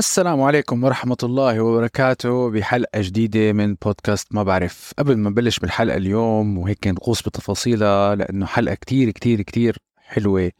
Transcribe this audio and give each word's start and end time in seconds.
السلام 0.00 0.42
عليكم 0.42 0.84
ورحمة 0.84 1.16
الله 1.22 1.60
وبركاته 1.60 2.50
بحلقة 2.50 3.00
جديدة 3.00 3.52
من 3.52 3.74
بودكاست 3.74 4.34
ما 4.34 4.42
بعرف. 4.42 4.92
قبل 4.98 5.16
ما 5.16 5.30
نبلش 5.30 5.58
بالحلقة 5.58 5.96
اليوم 5.96 6.58
وهيك 6.58 6.86
نغوص 6.86 7.22
بتفاصيلها 7.22 8.14
لأنه 8.14 8.46
حلقة 8.46 8.74
كتير 8.74 9.10
كتير 9.10 9.42
كتير 9.42 9.78
حلوة. 9.96 10.50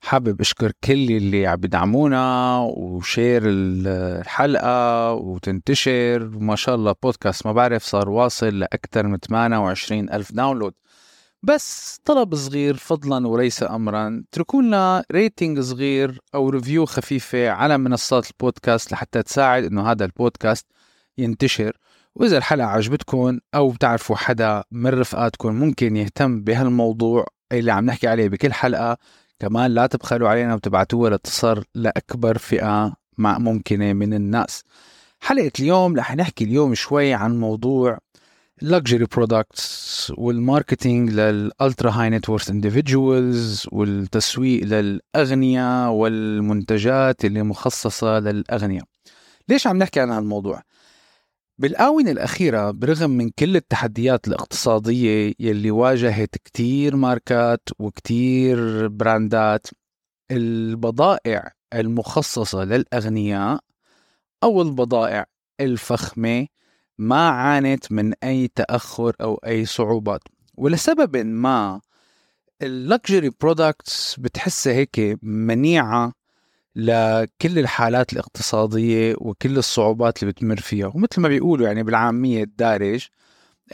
حابب 0.00 0.40
أشكر 0.40 0.72
كل 0.84 0.92
اللي 0.92 1.46
عم 1.46 1.56
بدعمونا 1.56 2.58
و 2.58 2.72
share 2.72 3.42
الحلقة 3.46 5.12
وتنتشر. 5.12 6.30
وما 6.36 6.56
شاء 6.56 6.74
الله 6.74 6.94
بودكاست 7.02 7.46
ما 7.46 7.52
بعرف 7.52 7.82
صار 7.82 8.08
واصل 8.08 8.58
لأكثر 8.58 9.06
من 9.06 9.18
28 9.18 10.10
ألف 10.10 10.32
download. 10.32 10.74
بس 11.46 11.98
طلب 12.04 12.34
صغير 12.34 12.76
فضلا 12.76 13.28
وليس 13.28 13.62
امرا. 13.62 14.24
اتركوا 14.28 14.62
لنا 14.62 15.04
rating 15.12 15.60
صغير 15.60 16.20
أو 16.34 16.48
review 16.48 16.86
خفيفة 16.86 17.50
على 17.50 17.78
منصات 17.78 18.30
البودكاست 18.30 18.92
لحتى 18.92 19.22
تساعد 19.22 19.64
إنه 19.64 19.90
هذا 19.90 20.04
البودكاست 20.04 20.66
ينتشر. 21.18 21.76
وإذا 22.14 22.38
الحلقة 22.38 22.66
عجبتكم 22.66 23.38
أو 23.54 23.70
بتعرفوا 23.70 24.16
حدا 24.16 24.64
من 24.70 24.90
رفقاتكم 24.90 25.54
ممكن 25.54 25.96
يهتم 25.96 26.42
بهالموضوع 26.42 27.26
اللي 27.52 27.72
عم 27.72 27.84
نحكي 27.84 28.08
عليه 28.08 28.28
بكل 28.28 28.52
حلقة 28.52 28.96
كمان 29.38 29.70
لا 29.70 29.86
تبخلوا 29.86 30.28
علينا 30.28 30.54
وتبعتوها 30.54 31.10
لتصل 31.10 31.64
لأكبر 31.74 32.38
فئة 32.38 32.94
ممكنة 33.18 33.92
من 33.92 34.14
الناس. 34.14 34.64
حلقة 35.20 35.52
اليوم 35.60 35.96
رح 35.96 36.16
نحكي 36.16 36.44
اليوم 36.44 36.74
شوي 36.74 37.14
عن 37.14 37.40
موضوع 37.40 37.98
luxury 38.64 39.06
products 39.06 40.10
وال 40.18 40.35
marketing 40.35 41.10
لل 41.10 41.33
ultra 41.33 41.90
high 41.90 42.10
net 42.10 42.28
worth 42.28 42.50
individuals 42.50 43.72
والتسويق 43.72 44.64
للأغنياء 44.64 45.90
والمنتجات 45.90 47.24
اللي 47.24 47.42
مخصصة 47.42 48.18
للأغنياء. 48.18 48.84
ليش 49.48 49.66
عم 49.66 49.76
نحكي 49.76 50.00
عن 50.00 50.10
هالموضوع؟ 50.10 50.62
بالآونة 51.58 52.10
الأخيرة 52.10 52.70
برغم 52.70 53.10
من 53.10 53.30
كل 53.30 53.56
التحديات 53.56 54.28
الاقتصادية 54.28 55.34
يلي 55.38 55.70
واجهت 55.70 56.36
كتير 56.44 56.96
ماركات 56.96 57.68
وكتير 57.78 58.88
brandات 58.88 59.66
البضائع 60.30 61.52
المخصصة 61.74 62.64
للأغنياء 62.64 63.60
أو 64.42 64.62
البضائع 64.62 65.26
الفخمة 65.60 66.46
ما 66.98 67.28
عانت 67.28 67.92
من 67.92 68.12
أي 68.24 68.48
تأخر 68.48 69.16
أو 69.20 69.34
أي 69.46 69.64
صعوبات. 69.66 70.20
ولسبب 70.54 71.16
ما 71.16 71.80
ال 72.62 72.72
luxury 72.72 73.30
products 73.40 74.16
بتحسها 74.20 74.72
هيك 74.72 75.18
منيعة 75.22 76.12
لكل 76.76 77.58
الحالات 77.58 78.12
الاقتصادية 78.12 79.14
وكل 79.18 79.58
الصعوبات 79.58 80.22
اللي 80.22 80.32
بتمر 80.32 80.56
فيها. 80.56 80.86
ومثل 80.86 81.20
ما 81.20 81.28
بيقولوا 81.28 81.66
يعني 81.66 81.82
بالعامية 81.82 82.42
الدارج 82.42 83.06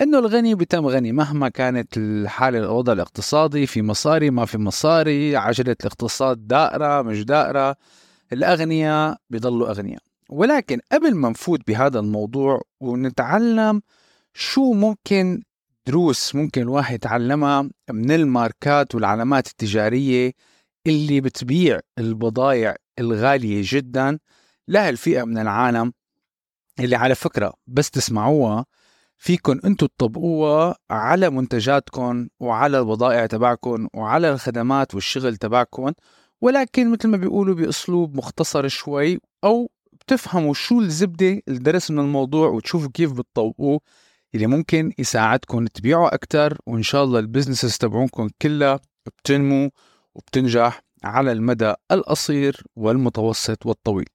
إنه 0.01 0.19
الغني 0.19 0.55
بتم 0.55 0.87
غني. 0.87 1.13
مهما 1.13 1.49
كانت 1.49 1.97
الحالة 1.97 2.59
الوضع 2.59 2.93
الاقتصادي 2.93 3.67
في 3.67 3.83
مصاري 3.83 4.31
ما 4.31 4.45
في 4.45 4.59
مصاري 4.59 5.37
عجلة 5.37 5.77
الاقتصاد 5.81 6.47
دائرة 6.47 7.03
مش 7.03 7.25
دائرة 7.25 7.77
الأغنياء 8.33 9.17
بيضلوا 9.31 9.69
أغنياء. 9.71 10.10
ولكن 10.31 10.81
قبل 10.93 11.15
ما 11.15 11.29
نفوت 11.29 11.61
بهذا 11.67 11.99
الموضوع 12.01 12.63
ونتعلم 12.81 13.83
شو 14.35 14.73
ممكن 14.73 15.43
دروس 15.87 16.35
ممكن 16.35 16.63
الواحد 16.63 16.95
يتعلمها 16.95 17.71
من 17.91 18.11
الماركات 18.11 18.95
والعلامات 18.95 19.47
التجارية 19.47 20.33
اللي 20.87 21.21
بتبيع 21.21 21.81
البضائع 21.99 22.77
الغالية 22.99 23.63
جدا 23.65 24.19
لهالفئة 24.69 25.25
من 25.25 25.39
العالم 25.39 25.93
اللي 26.81 26.97
على 26.97 27.15
فكرة 27.15 27.53
بس 27.67 27.91
تسمعوها 27.91 28.67
فيكن 29.17 29.61
أنتم 29.65 29.87
تطبقوها 29.87 30.77
على 30.91 31.31
منتجاتكم 31.31 32.29
وعلى 32.41 32.79
البضائع 32.79 33.27
تبعكم 33.27 33.89
وعلى 33.95 34.31
الخدمات 34.31 34.95
والشغل 34.95 35.37
تبعكم 35.37 35.93
ولكن 36.41 36.91
مثل 36.93 37.09
ما 37.09 37.17
بيقولوا 37.17 37.55
بأسلوب 37.55 38.17
مختصر 38.17 38.69
شوي 38.69 39.19
أو 39.45 39.71
تفهموا 40.11 40.55
شو 40.55 40.81
الزبدة 40.81 41.43
الدرس 41.49 41.91
من 41.91 41.99
الموضوع 41.99 42.49
وتشوفوا 42.49 42.91
كيف 42.95 43.13
بتطوقوه 43.13 43.81
اللي 44.35 44.47
ممكن 44.47 44.93
يساعدكم 44.99 45.67
تبيعوا 45.67 46.15
أكثر 46.15 46.59
وإن 46.67 46.83
شاء 46.83 47.05
الله 47.05 47.19
البزنسز 47.19 47.77
تبعونكم 47.77 48.29
كلها 48.43 48.81
بتنمو 49.07 49.71
وبتنجح 50.15 50.83
على 51.05 51.33
المدى 51.33 51.75
القصير 51.91 52.63
والمتوسط 52.77 53.67
والطويل. 53.67 54.07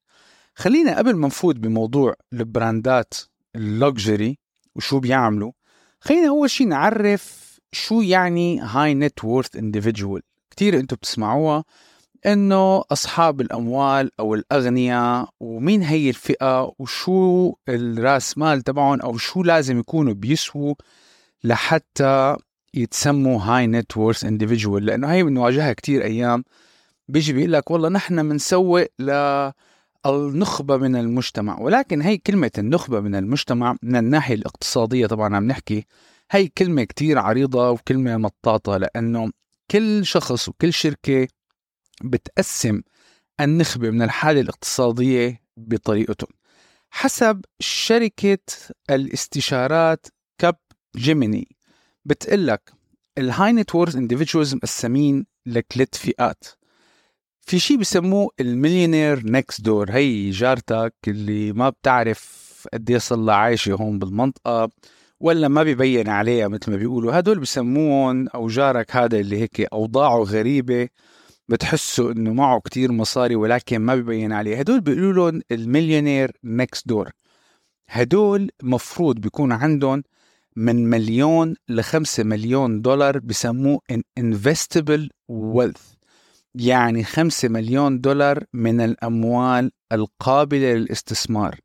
خلينا 0.54 0.98
قبل 0.98 1.14
ما 1.14 1.26
نفوت 1.26 1.56
بموضوع 1.56 2.14
ال 2.32 2.44
brandات 2.44 3.14
ال 3.56 3.68
luxury 3.68 4.38
وشو 4.74 5.00
بيعملوا 5.00 5.52
خلينا 6.00 6.28
أول 6.28 6.50
شيء 6.50 6.68
نعرف 6.68 7.56
شو 7.72 8.00
يعني 8.00 8.60
high 8.60 8.94
net 8.94 9.24
worth 9.24 9.56
individual 9.56 10.22
كثير 10.50 10.78
أنتم 10.78 10.96
بتسمعوها 10.96 11.64
إنه 12.26 12.82
أصحاب 12.92 13.40
الأموال 13.40 14.10
أو 14.20 14.34
الأغنياء 14.34 15.28
ومين 15.40 15.82
هي 15.82 16.08
الفئة 16.08 16.72
وشو 16.78 17.54
الرأس 17.68 18.38
مال 18.38 18.62
تبعهم 18.62 19.00
أو 19.00 19.16
شو 19.16 19.42
لازم 19.42 19.78
يكونوا 19.78 20.14
بيسووا 20.14 20.74
لحتى 21.44 22.36
يتسموا 22.74 23.42
هاي 23.42 23.66
نت 23.66 23.96
وورث 23.96 24.24
انديفيدوال 24.24 24.86
لأنه 24.86 25.12
هي 25.12 25.22
بنواجهها 25.22 25.72
كتير 25.72 26.04
أيام. 26.04 26.44
بيجي 27.08 27.32
بيقول 27.32 27.52
لك 27.52 27.70
والله 27.70 27.88
نحن 27.88 28.28
بنسوق 28.28 28.86
للنخبه 30.06 30.76
من 30.76 30.96
المجتمع. 30.96 31.58
ولكن 31.60 32.02
هي 32.02 32.18
كلمة 32.18 32.50
النخبة 32.58 33.00
من 33.00 33.14
المجتمع 33.14 33.76
من 33.82 33.96
الناحية 33.96 34.34
الاقتصادية 34.34 35.06
طبعا 35.06 35.36
عم 35.36 35.46
نحكي. 35.46 35.86
هي 36.30 36.48
كلمة 36.48 36.84
كتير 36.84 37.18
عريضة 37.18 37.70
وكلمة 37.70 38.16
مطاطة 38.16 38.76
لأنه 38.76 39.30
كل 39.70 40.06
شخص 40.06 40.48
وكل 40.48 40.72
شركة 40.72 41.28
بتقسم 42.04 42.82
النخبة 43.40 43.90
من 43.90 44.02
الحالة 44.02 44.40
الاقتصادية 44.40 45.40
بطريقتهم. 45.56 46.30
حسب 46.90 47.44
شركة 47.60 48.38
الاستشارات 48.90 50.06
Capgemini 50.38 51.56
بتقلك 52.04 52.72
ال 53.18 53.52
high 53.52 53.65
net 53.65 53.74
worth 53.74 53.96
individuals 53.96 54.54
مقسمين 54.54 55.26
لثلاث 55.46 55.94
فئات. 55.94 56.44
في 57.40 57.58
شيء 57.58 57.76
بسموه 57.76 58.30
ال 58.40 58.48
millionaire 58.48 59.30
next 59.30 59.60
door 59.60 59.90
هي 59.90 60.30
جارتك 60.30 60.94
اللي 61.08 61.52
ما 61.52 61.68
بتعرف 61.70 62.46
قد 62.74 62.96
صار 62.96 63.30
عايشة 63.30 63.74
هون 63.74 63.98
بالمنطقة 63.98 64.70
ولا 65.20 65.48
ما 65.48 65.62
بيبين 65.62 66.08
عليها 66.08 66.48
مثل 66.48 66.70
ما 66.70 66.76
بيقولوا. 66.76 67.18
هدول 67.18 67.38
بسموهم 67.38 68.28
أو 68.28 68.48
جارك 68.48 68.96
هذا 68.96 69.20
اللي 69.20 69.40
هيك 69.40 69.60
أوضاعه 69.60 70.18
غريبة. 70.22 70.88
بتحسوا 71.48 72.12
إنه 72.12 72.32
معه 72.32 72.60
كتير 72.60 72.92
مصاري 72.92 73.36
ولكن 73.36 73.78
ما 73.78 73.96
ببين 73.96 74.32
عليه. 74.32 74.58
هدول 74.58 74.80
بيقولوا 74.80 75.30
لهم 75.30 75.42
ال 75.50 75.57
millionaire 75.57 76.32
next 76.44 76.88
door 76.88 77.10
هدول 77.88 78.50
مفروض 78.62 79.20
بيكون 79.20 79.52
عندهم 79.52 80.02
من 80.56 80.90
مليون 80.90 81.54
لخمسة 81.68 82.24
مليون 82.24 82.82
دولار 82.82 83.18
بسموه 83.18 83.80
ان 84.18 84.38
wealth. 85.32 85.96
يعني 86.54 87.04
خمسة 87.04 87.48
مليون 87.48 88.00
دولار 88.00 88.44
من 88.52 88.80
الأموال 88.80 89.70
القابلة 89.92 90.72
للاستثمار. 90.74 91.60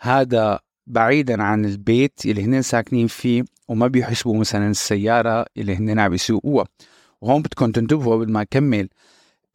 هذا 0.00 0.60
بعيدا 0.86 1.42
عن 1.42 1.64
البيت 1.64 2.26
اللي 2.26 2.44
هن 2.44 2.62
ساكنين 2.62 3.06
فيه 3.06 3.44
وما 3.68 3.86
بيحسبوا 3.86 4.36
مثلا 4.36 4.70
السيارة 4.70 5.46
اللي 5.56 5.76
هن 5.76 5.98
عم 5.98 6.14
يسوقوها. 6.14 6.66
وهون 7.20 7.42
بدكم 7.42 7.72
تنتبهوا 7.72 8.14
قبل 8.16 8.32
ما 8.32 8.42
أكمل. 8.42 8.88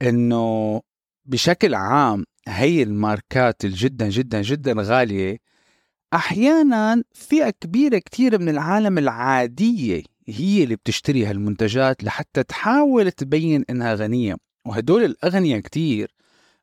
إنه 0.01 0.81
بشكل 1.25 1.75
عام 1.75 2.25
هي 2.47 2.83
الماركات 2.83 3.65
الجدا 3.65 4.09
جدا 4.09 4.41
جدا 4.41 4.73
غالية. 4.77 5.37
أحيانا 6.13 7.03
فئة 7.13 7.49
كبيرة 7.49 7.97
كتير 7.97 8.39
من 8.39 8.49
العالم 8.49 8.97
العادية 8.97 10.03
هي 10.27 10.63
اللي 10.63 10.75
بتشتري 10.75 11.25
هالمنتجات 11.25 12.03
لحتى 12.03 12.43
تحاول 12.43 13.11
تبين 13.11 13.65
إنها 13.69 13.95
غنية. 13.95 14.35
وهدول 14.65 15.03
الأغنياء 15.03 15.59
كتير 15.59 16.11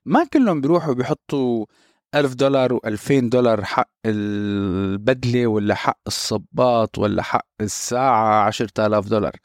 ما 0.05 0.25
كلهم 0.25 0.61
بيروحوا 0.61 0.95
بيحطوا 0.95 1.67
ألف 2.15 2.35
دولار 2.35 2.79
و2000 2.79 3.13
دولار 3.13 3.65
حق 3.65 3.91
البدلة 4.07 5.47
ولا 5.47 5.75
حق 5.75 5.99
الصباط 6.07 6.99
ولا 6.99 7.23
حق 7.23 7.47
الساعة 7.61 8.45
عشرة 8.47 8.87
آلاف 8.87 9.09
دولار. 9.09 9.37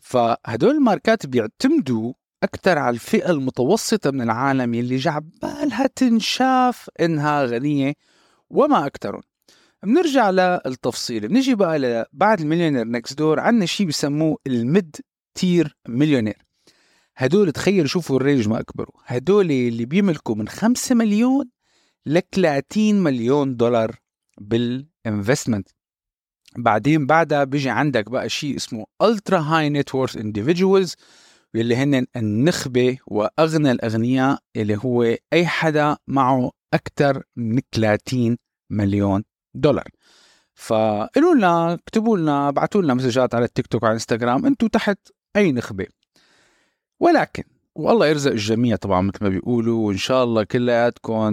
فهدول 0.00 0.70
الماركات 0.74 1.26
بيعتمدوا 1.26 2.12
أكثر 2.42 2.78
على 2.78 2.94
الفئة 2.94 3.30
المتوسطة 3.30 4.10
من 4.10 4.20
العالم 4.20 4.74
يلي 4.74 4.96
جعبالها 4.96 5.86
تنشاف 5.86 6.90
إنها 7.00 7.44
غنية 7.44 7.92
وما 8.50 8.86
أكثرهم. 8.86 9.22
بنرجع 9.82 10.30
للتفصيل. 10.30 11.28
بنجي 11.28 11.54
بقى 11.54 12.08
بعد 12.12 12.40
ال 12.40 12.44
millionaire 12.44 12.84
next 12.84 13.18
door 13.18 13.40
عندنا 13.40 13.66
شيء 13.66 13.86
بسموه 13.86 14.36
ال 14.46 14.96
mid-tier 15.34 15.76
millionaire. 15.88 16.36
هدول 17.16 17.52
تخيلوا 17.52 17.86
شوفوا 17.86 18.16
ال 18.16 18.21
range 18.21 18.48
ما 18.48 18.60
أكبروا. 18.60 18.94
هدول 19.06 19.50
اللي 19.50 19.84
بيملكوا 19.84 20.34
من 20.34 20.48
5 20.48 20.94
مليون 20.94 21.50
ل 22.06 22.20
30 22.32 22.94
مليون 22.94 23.56
دولار 23.56 23.96
بال 24.40 24.61
investment 24.61 25.68
بعدين 26.56 27.06
بعدها 27.06 27.44
بيجي 27.44 27.70
عندك 27.70 28.10
بقى 28.10 28.28
شيء 28.28 28.56
اسمه 28.56 28.86
ultra 29.02 29.38
high 29.40 29.68
net 29.70 29.87
worth 29.87 30.16
individuals 30.16 30.94
واللي 31.54 31.76
هن 31.76 32.06
النخبة 32.16 32.98
وأغنى 33.06 33.70
الأغنياء 33.70 34.38
اللي 34.56 34.78
هو 34.84 35.02
أي 35.32 35.46
حدا 35.46 35.96
معه 36.06 36.50
أكثر 36.74 37.22
من 37.36 37.60
30 37.72 38.36
مليون 38.70 39.24
دولار. 39.54 39.88
فقولوا 40.54 41.34
لنا 41.34 41.72
اكتبوا 41.74 42.18
لنا 42.18 42.48
ابعتوا 42.48 42.82
لنا 42.82 42.94
messages 42.94 43.34
على 43.34 43.44
التيك 43.44 43.66
توك 43.66 43.82
وعلى 43.82 43.92
الانستغرام 43.92 44.46
أنتم 44.46 44.66
تحت 44.66 44.98
أي 45.36 45.52
نخبة. 45.52 45.86
ولكن 47.00 47.42
والله 47.74 48.06
يرزق 48.06 48.30
الجميع 48.30 48.76
طبعا 48.76 49.00
مثل 49.00 49.18
ما 49.20 49.28
بيقولوا 49.28 49.86
وإن 49.86 49.96
شاء 49.96 50.24
الله 50.24 50.44
كلياتكم 50.44 51.30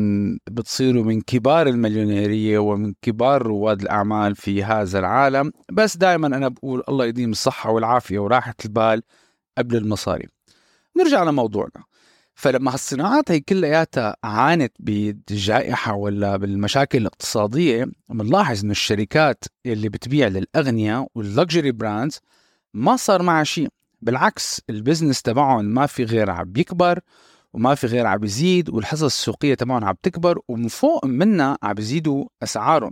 بتصيروا 0.49 1.03
من 1.03 1.21
كبار 1.21 1.67
المليونيرية 1.67 2.59
ومن 2.59 2.93
كبار 3.01 3.41
رواد 3.41 3.81
الأعمال 3.81 4.35
في 4.35 4.63
هذا 4.63 4.99
العالم. 4.99 5.51
بس 5.71 5.97
دائما 5.97 6.27
أنا 6.27 6.47
بقول 6.47 6.83
الله 6.89 7.05
يديم 7.05 7.31
الصحة 7.31 7.71
والعافية 7.71 8.19
وراحة 8.19 8.55
البال. 8.65 9.01
قبل 9.59 9.75
المصاري. 9.77 10.27
نرجع 10.97 11.23
لموضوعنا. 11.23 11.83
فلما 12.35 12.73
هالصناعات 12.73 13.31
هي 13.31 13.39
كلياتها 13.39 14.15
عانت 14.23 14.73
بالجائحة 14.79 15.93
ولا 15.93 16.37
بالمشاكل 16.37 16.97
الاقتصادية 16.97 17.85
بنلاحظ 18.09 18.63
إنه 18.63 18.71
الشركات 18.71 19.43
اللي 19.65 19.89
بتبيع 19.89 20.27
للأغنياء 20.27 21.07
وال 21.15 21.29
luxury 21.29 21.71
brands 21.71 22.19
ما 22.73 22.95
صار 22.95 23.21
معها 23.21 23.43
شيء. 23.43 23.67
بالعكس 24.01 24.61
ال 24.69 24.75
business 24.75 25.21
تبعهم 25.21 25.65
ما 25.65 25.85
في 25.85 26.03
غير 26.03 26.29
عم 26.29 26.51
بيكبر 26.51 26.99
وما 27.53 27.75
في 27.75 27.87
غير 27.87 28.05
عم 28.05 28.17
بيزيد 28.17 28.69
والحصص 28.69 29.03
السوقية 29.03 29.53
تبعهم 29.53 29.83
عم 29.83 29.95
تكبر 30.03 30.39
ومن 30.47 30.67
فوق 30.67 31.05
منها 31.05 31.57
عم 31.63 31.73
بيزيدوا 31.73 32.25
أسعارهم. 32.43 32.91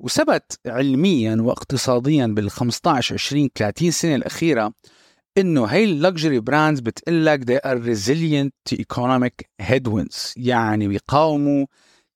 وثبت 0.00 0.58
علميا 0.66 1.36
واقتصاديا 1.40 2.26
بال 2.26 2.50
15 2.50 3.14
20 3.14 3.48
30 3.54 3.90
سنة 3.90 4.14
الأخيرة 4.14 4.72
إنه 5.38 5.64
هي 5.66 5.84
ال 5.84 5.92
luxury 5.92 6.40
brands 6.40 6.80
بتقول 6.80 7.26
لك 7.26 7.40
they 7.44 7.60
are 7.68 7.78
resilient 7.78 8.50
to 8.70 8.76
economic 8.82 9.46
headwinds. 9.62 10.32
يعني 10.36 10.88
بيقاوموا 10.88 11.66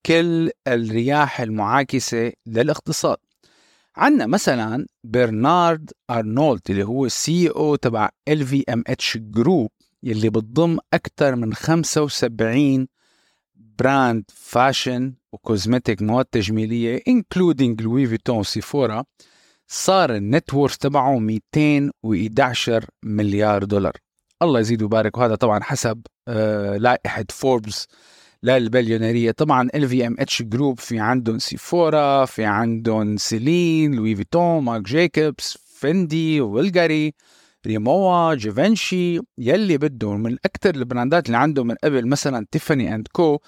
كل 0.06 0.50
الرياح 0.68 1.40
المعاكسة 1.40 2.32
للاقتصاد. 2.46 3.16
عندنا 3.96 4.26
مثلا 4.26 4.86
برنارد 5.04 5.90
أرنو 6.10 6.60
اللي 6.70 6.84
هو 6.84 7.06
ال 7.06 7.48
CEO 7.48 7.76
تبع 7.76 8.08
LVMH 8.28 8.84
Group 8.86 9.70
يلي 10.02 10.30
بتضم 10.30 10.78
أكثر 10.94 11.36
من 11.36 11.54
75 11.54 12.86
brand 13.54 14.24
fashion 14.34 15.14
و 15.32 15.40
cosmetic 15.40 16.02
مواد 16.02 16.24
تجميلية 16.24 17.02
including 17.08 17.82
لوي 17.82 18.06
فيتون 18.06 18.42
سيفورا 18.42 19.04
صار 19.72 20.16
ال 20.16 20.26
net 20.26 20.54
worth 20.54 20.76
تبعه 20.76 21.18
211 21.18 22.84
مليار 23.02 23.64
دولار. 23.64 23.92
الله 24.42 24.60
يزيد 24.60 24.82
ويبارك. 24.82 25.18
وهذا 25.18 25.34
طبعا 25.34 25.62
حسب 25.62 26.02
آه 26.28 26.76
لائحة 26.76 27.24
فوربس 27.30 27.86
للبليونيرية. 28.42 29.30
طبعا 29.30 29.68
LVMH 29.74 30.16
Group 30.18 30.80
في 30.80 30.98
عندهم 30.98 31.38
سيفورا 31.38 32.24
في 32.24 32.44
عندهم 32.44 33.16
سيلين 33.16 33.94
لوي 33.94 34.16
فيتون 34.16 34.64
مارك 34.64 34.82
جيكوبس 34.82 35.58
فندي 35.78 36.40
بولغاري 36.40 37.14
ريموا، 37.66 38.34
جيفنشي 38.34 39.20
يلي 39.38 39.78
بدهم 39.78 40.22
من 40.22 40.36
أكثر 40.44 40.74
ال 40.74 40.82
brandات 40.82 41.26
اللي 41.26 41.38
عندهم 41.38 41.66
من 41.66 41.74
قبل 41.84 42.06
مثلا 42.06 42.46
Tiffany & 42.50 43.08
Co. 43.12 43.38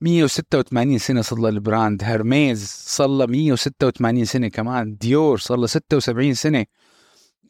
186 0.00 0.98
سنة 0.98 1.22
صار 1.22 1.48
ال 1.48 1.56
brand. 1.56 2.04
هرميز 2.04 2.66
صار 2.86 3.08
له 3.08 3.26
186 3.26 4.24
سنة 4.24 4.48
كمان. 4.48 4.96
ديور 4.96 5.38
صار 5.38 5.58
له 5.58 5.66
76 5.66 6.34
سنة. 6.34 6.64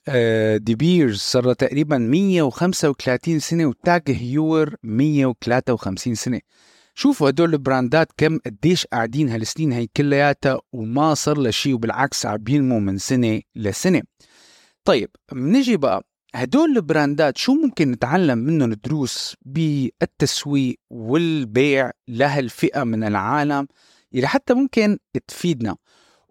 آه، 0.08 0.56
دي 0.56 0.74
بيرز 0.74 1.18
صار 1.18 1.52
تقريبا 1.52 1.98
135 1.98 3.38
سنة. 3.38 3.66
وتاج 3.66 4.02
هيور 4.08 4.74
153 4.82 6.14
سنة. 6.14 6.40
شوفوا 6.94 7.28
هدول 7.28 7.54
ال 7.54 7.62
brandات 7.62 8.12
كم 8.16 8.38
قديش 8.46 8.86
قاعدين 8.86 9.28
هالسنين 9.28 9.72
هي 9.72 9.86
كلياتها 9.96 10.58
وما 10.72 11.14
صار 11.14 11.38
لها 11.38 11.50
شيء 11.50 11.74
وبالعكس 11.74 12.26
عم 12.26 12.36
بينمو 12.36 12.80
من 12.80 12.98
سنة 12.98 13.40
لسنة. 13.56 14.02
طيب 14.84 15.10
بنجي 15.32 15.76
بقى. 15.76 16.06
هدول 16.36 16.76
البراندات 16.76 17.38
شو 17.38 17.54
ممكن 17.54 17.90
نتعلم 17.90 18.38
منهم 18.38 18.72
دروس 18.72 19.36
بالتسويق 19.42 20.78
والبيع 20.90 21.90
لهالفئة 22.08 22.84
من 22.84 23.04
العالم 23.04 23.68
اللي 24.14 24.26
حتى 24.26 24.54
ممكن 24.54 24.98
تفيدنا؟ 25.28 25.76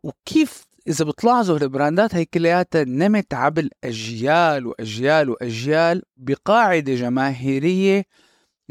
وكيف 0.04 0.66
إذا 0.88 1.06
بتلاحظوا 1.06 1.58
البراندات 1.58 2.16
هي 2.16 2.26
كلياتها 2.26 2.84
نمت 2.84 3.34
عبر 3.34 3.68
أجيال 3.84 4.68
وأجيال 4.68 5.30
وأجيال 5.30 6.02
بقاعدة 6.18 6.96
جماهيرية 6.96 8.06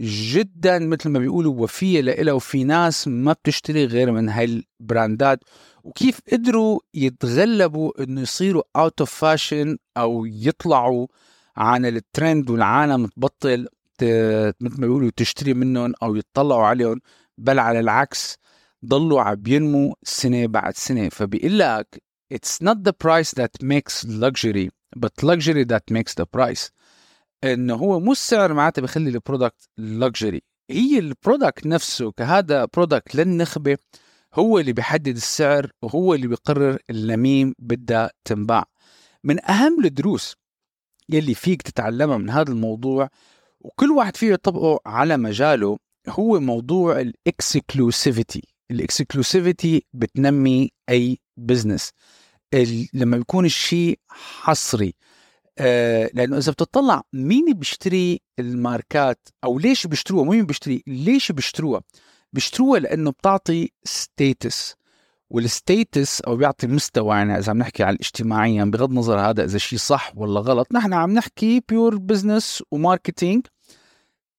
جدا 0.00 0.78
مثل 0.78 1.08
ما 1.08 1.18
بيقولوا 1.18 1.54
وفية 1.54 2.00
لإلها 2.00 2.34
وفي 2.34 2.64
ناس 2.64 3.08
ما 3.08 3.32
بتشتري 3.32 3.84
غير 3.86 4.12
من 4.12 4.28
هاي 4.28 4.64
البراندات. 4.80 5.40
وكيف 5.84 6.20
قدروا 6.32 6.80
يتغلبوا 6.94 8.02
إنه 8.02 8.20
يصيروا 8.20 8.62
out 8.76 9.00
of 9.00 9.10
fashion 9.10 9.76
أو 9.96 10.26
يطلعوا 10.26 11.06
عن 11.56 11.86
الترند 11.86 12.50
والعالم 12.50 13.06
تبطل 13.06 13.68
مثل 14.60 14.80
ما 14.80 14.86
بيقولوا 14.86 15.10
تشتري 15.16 15.54
منهم 15.54 15.94
أو 16.02 16.16
يطلعوا 16.16 16.64
عليهم 16.66 17.00
بل 17.38 17.58
على 17.58 17.80
العكس 17.80 18.36
ضلوا 18.84 19.20
عم 19.20 19.34
بينموا 19.34 19.94
سنة 20.02 20.46
بعد 20.46 20.76
سنة. 20.76 21.08
فبيقول 21.08 21.58
لك 21.58 22.02
it's 22.34 22.58
not 22.62 22.76
the 22.84 22.92
price 22.92 23.32
that 23.32 23.62
makes 23.62 24.04
luxury 24.04 24.68
but 24.96 25.22
luxury 25.22 25.64
that 25.64 25.90
makes 25.90 26.14
the 26.14 26.26
price. 26.26 26.70
انه 27.44 27.74
هو 27.74 28.00
مو 28.00 28.12
السعر 28.12 28.54
معناته 28.54 28.82
بخلي 28.82 29.10
ال 29.10 29.18
product 29.18 29.68
luxury. 29.80 30.40
هي 30.70 30.98
ال 30.98 31.07
product 31.07 31.66
نفسه 31.66 32.12
كهذا 32.12 32.64
product 32.64 33.14
للنخبة 33.14 33.78
هو 34.34 34.58
اللي 34.58 34.72
بيحدد 34.72 35.16
السعر 35.16 35.70
وهو 35.82 36.14
اللي 36.14 36.26
بيقرر 36.26 36.78
لمين 36.90 37.54
بدها 37.58 38.10
تنباع. 38.24 38.64
من 39.24 39.50
أهم 39.50 39.84
الدروس 39.84 40.36
يلي 41.08 41.34
فيك 41.34 41.62
تتعلمها 41.62 42.16
من 42.18 42.30
هذا 42.30 42.52
الموضوع 42.52 43.08
وكل 43.60 43.90
واحد 43.90 44.16
فيه 44.16 44.32
يطبقه 44.32 44.80
على 44.86 45.16
مجاله 45.16 45.78
هو 46.08 46.40
موضوع 46.40 47.00
ال 47.00 47.12
exclusivity 47.12 48.42
ال 48.70 48.80
exclusivity 48.80 49.84
بتنمي 49.92 50.70
أي 50.90 51.18
business 51.36 51.90
لما 52.94 53.16
بيكون 53.16 53.44
الشيء 53.44 53.98
حصري 54.08 54.94
آه 55.58 56.10
لأنه 56.14 56.38
إذا 56.38 56.52
بتطلع 56.52 57.02
مين 57.12 57.52
بيشتري 57.52 58.20
الماركات 58.38 59.28
أو 59.44 59.58
ليش 59.58 59.86
بيشتروها؟ 59.86 60.24
مين 60.24 60.46
بيشتري 60.46 60.82
ليش 60.86 61.32
بيشتروها؟ 61.32 61.82
بيشتروها 62.32 62.80
لأنه 62.80 63.10
بتعطي 63.10 63.70
status 63.84 64.74
وال 65.30 65.53
status 65.53 66.20
أو 66.20 66.36
بيعطي 66.36 66.66
مستوى 66.66 67.16
يعني 67.16 67.38
إذا 67.38 67.50
عم 67.50 67.58
نحكي 67.58 67.82
على 67.82 67.94
الاجتماعيا 67.94 68.64
بغض 68.64 68.90
النظر 68.90 69.20
هذا 69.20 69.44
إذا 69.44 69.58
شيء 69.58 69.78
صح 69.78 70.12
ولا 70.16 70.40
غلط 70.40 70.66
نحن 70.72 70.92
عم 70.92 71.10
نحكي 71.10 71.62
pure 71.68 71.98
business 71.98 72.62
و 72.70 72.78
marketing 72.78 73.46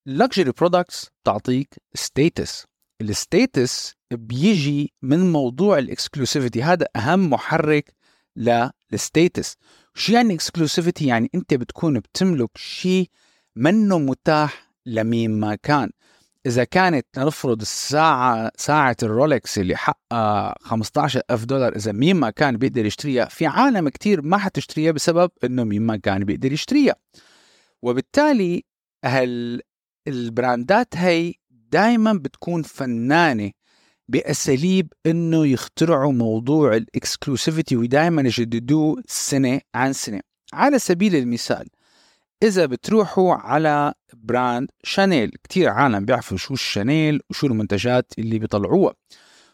luxury 0.09 0.49
products 0.57 1.09
تعطيك 1.23 1.75
status 1.93 2.65
ال 3.01 3.14
status 3.14 3.93
بيجي 4.13 4.93
من 5.01 5.31
موضوع 5.31 5.79
ال 5.79 5.86
exclusivity 5.86 6.63
هذا 6.63 6.87
أهم 6.95 7.29
محرك 7.29 7.93
ال 8.93 9.02
status 9.02 9.55
شو 9.93 10.13
يعني 10.13 10.33
exclusivity 10.33 11.05
يعني 11.05 11.29
أنت 11.35 11.53
بتكون 11.53 11.99
بتملك 11.99 12.57
شيء 12.57 13.09
منو 13.55 13.99
متاح 13.99 14.71
لمين 14.85 15.39
ما 15.39 15.55
كان. 15.55 15.89
إذا 16.45 16.63
كانت 16.63 17.05
نفرض 17.17 17.61
الساعة 17.61 18.51
ساعة 18.57 18.95
الرولكس 19.03 19.57
اللي 19.57 19.75
حقها 19.75 20.55
15 20.61 21.21
ألف 21.31 21.45
دولار 21.45 21.75
إذا 21.75 21.91
مين 21.91 22.15
ما 22.15 22.29
كان 22.29 22.57
بيقدر 22.57 22.85
يشتريها 22.85 23.25
في 23.25 23.45
عالم 23.45 23.89
كتير 23.89 24.21
ما 24.21 24.37
حتشتريها 24.37 24.91
بسبب 24.91 25.31
إنه 25.43 25.63
مين 25.63 25.81
ما 25.81 25.97
كان 25.97 26.23
بيقدر 26.23 26.51
يشتريها. 26.51 26.95
وبالتالي 27.81 28.63
هال 29.05 29.61
brandات 30.07 30.97
هي 30.97 31.33
دائما 31.49 32.13
بتكون 32.13 32.61
فنانة 32.61 33.51
بأساليب 34.07 34.93
إنه 35.05 35.45
يخترعوا 35.47 36.11
موضوع 36.11 36.75
ال 36.75 36.84
exclusivity 36.84 37.75
ودائما 37.75 38.21
يجددوه 38.21 39.03
سنة 39.07 39.61
عن 39.75 39.93
سنة. 39.93 40.21
على 40.53 40.79
سبيل 40.79 41.15
المثال 41.15 41.67
إذا 42.43 42.65
بتروحوا 42.65 43.33
على 43.33 43.93
brand 44.13 44.69
شانيل 44.83 45.31
كتير 45.43 45.69
عالم 45.69 46.05
بيعرفوا 46.05 46.37
شو 46.37 46.53
الشانيل 46.53 47.21
وشو 47.29 47.47
المنتجات 47.47 48.13
اللي 48.19 48.39
بيطلعوها. 48.39 48.93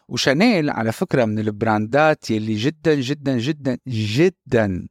وشانيل 0.08 0.70
على 0.70 0.92
فكرة 0.92 1.24
من 1.24 1.38
ال 1.38 1.51
brandات 1.51 2.30
يلي 2.30 2.54
جدا 2.54 2.94
جدا 2.94 3.38
جدا 3.38 3.78
جدا 3.88 4.88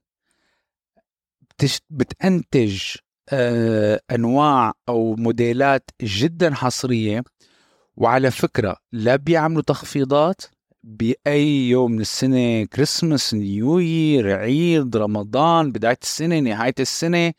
بتنتج 1.89 2.81
آه 3.29 4.01
أنواع 4.11 4.73
أو 4.89 5.15
موديلات 5.15 5.89
جدا 6.01 6.53
حصرية 6.53 7.23
وعلى 8.01 8.31
فكرة 8.31 8.77
لا 8.91 9.15
بيعملوا 9.15 9.61
تخفيضات 9.61 10.41
بأي 10.83 11.69
يوم 11.69 11.91
من 11.91 12.01
السنة 12.01 12.65
Christmas 12.65 13.33
New 13.33 13.79
Year 13.79 14.35
عيد 14.35 14.97
رمضان 14.97 15.71
بداية 15.71 15.97
السنة 16.03 16.39
نهاية 16.39 16.73
السنة 16.79 17.33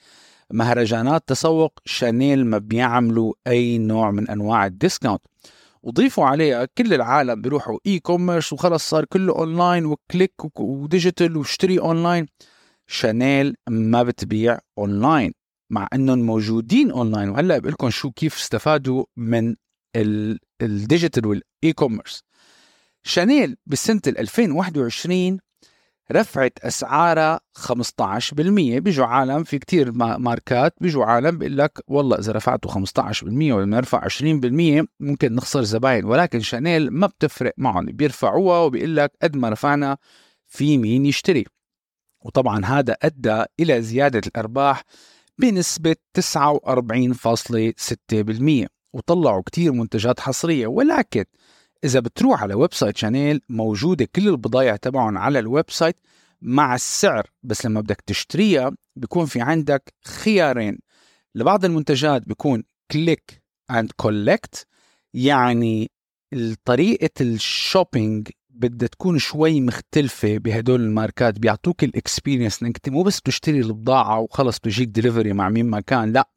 مهرجانات 0.52 1.28
تسوق 1.28 1.78
شانيل 1.84 2.46
ما 2.46 2.58
بيعملوا 2.58 3.32
أي 3.46 3.78
نوع 3.78 4.10
من 4.10 4.30
أنواع 4.30 4.66
ال 4.66 4.72
discount 4.72 5.20
وضيفوا 5.82 6.24
عليها 6.26 6.64
كل 6.78 6.94
العالم 6.94 7.42
بيروحوا 7.42 7.78
e-commerce 7.86 8.52
وخلص 8.52 8.90
صار 8.90 9.04
كله 9.04 9.32
online 9.32 9.86
و 9.86 9.99
click 9.99 10.60
و 10.60 10.70
digital 10.70 11.36
واشتري 11.36 11.78
اونلاين 11.78 12.26
شانيل 12.86 13.56
ما 13.70 14.02
بتبيع 14.02 14.58
اونلاين 14.78 15.32
مع 15.70 15.88
إنهم 15.94 16.18
موجودين 16.18 16.90
اونلاين 16.90 17.28
وهلأ 17.28 17.58
بقول 17.58 17.72
لكم 17.72 17.90
شو 17.90 18.10
كيف 18.10 18.36
استفادوا 18.36 19.04
من 19.16 19.54
ال 20.62 20.70
digital 20.70 21.26
وال 21.26 21.72
e-commerce 21.74 22.22
شانيل 23.02 23.56
بسنه 23.66 24.00
2021 24.06 25.38
رفعت 26.12 26.58
اسعارها 26.62 27.40
15% 27.58 28.78
بيجوا 28.78 29.06
عالم 29.06 29.44
في 29.44 29.58
كتير 29.58 29.92
ماركات 29.92 30.74
بيجوا 30.80 31.04
عالم 31.04 31.38
بيقول 31.38 31.58
لك 31.58 31.78
والله 31.86 32.18
إذا 32.18 32.32
رفعتوا 32.32 32.70
15% 32.70 33.22
ولا 33.22 33.64
نرفع 33.64 34.08
20% 34.08 34.86
ممكن 35.00 35.34
نخسر 35.34 35.62
زباين. 35.62 36.04
ولكن 36.04 36.40
شانيل 36.40 36.90
ما 36.90 37.06
بتفرق 37.06 37.52
معهم. 37.56 37.86
بيرفعوها 37.86 38.58
وبيقول 38.58 38.96
لك 38.96 39.12
قد 39.22 39.36
ما 39.36 39.48
رفعنا 39.48 39.96
في 40.46 40.78
مين 40.78 41.06
يشتري. 41.06 41.44
وطبعا 42.24 42.64
هذا 42.64 42.96
أدى 43.02 43.44
إلى 43.60 43.82
زيادة 43.82 44.20
الأرباح 44.26 44.82
بنسبة 45.38 45.96
49.6% 46.18 46.22
وطلعوا 48.92 49.42
كتير 49.42 49.72
منتجات 49.72 50.20
حصرية 50.20 50.66
ولكن 50.66 51.24
إذا 51.84 52.00
بتروح 52.00 52.42
على 52.42 52.54
website 52.54 52.96
شانيل 52.96 53.40
موجودة 53.48 54.08
كل 54.16 54.28
البضايع 54.28 54.76
تبعهم 54.76 55.18
على 55.18 55.38
ال 55.38 55.70
website 55.70 55.96
مع 56.42 56.74
السعر 56.74 57.30
بس 57.42 57.66
لما 57.66 57.80
بدك 57.80 58.00
تشتريها 58.06 58.70
بيكون 58.96 59.26
في 59.26 59.40
عندك 59.40 59.94
خيارين. 60.04 60.78
لبعض 61.34 61.64
المنتجات 61.64 62.28
بيكون 62.28 62.64
click 62.90 63.42
and 63.70 63.92
collect 63.96 64.66
يعني 65.14 65.90
طريقة 66.64 67.10
ال 67.20 67.32
shopping 67.32 68.28
بدها 68.50 68.88
تكون 68.88 69.18
شوي 69.18 69.60
مختلفة 69.60 70.38
بهدول 70.38 70.80
الماركات 70.80 71.38
بيعطوك 71.38 71.84
ال 71.84 71.91
experience 71.91 72.62
انك 72.62 72.88
مو 72.88 73.02
بس 73.02 73.20
بتشتري 73.20 73.60
البضاعة 73.60 74.20
وخلص 74.20 74.58
بيجيك 74.58 74.88
دليفري 74.88 75.32
مع 75.32 75.48
مين 75.48 75.66
ما 75.66 75.80
كان 75.80 76.12
لا. 76.12 76.28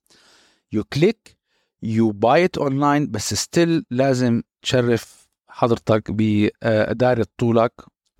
you 0.71 0.83
click 0.83 1.37
you 1.85 2.11
buy 2.11 2.45
it 2.45 2.57
online 2.57 3.11
بس 3.11 3.33
still 3.33 3.85
لازم 3.91 4.41
تشرف 4.61 5.27
حضرتك 5.49 6.11
بإدارة 6.11 7.27
طولك 7.37 7.71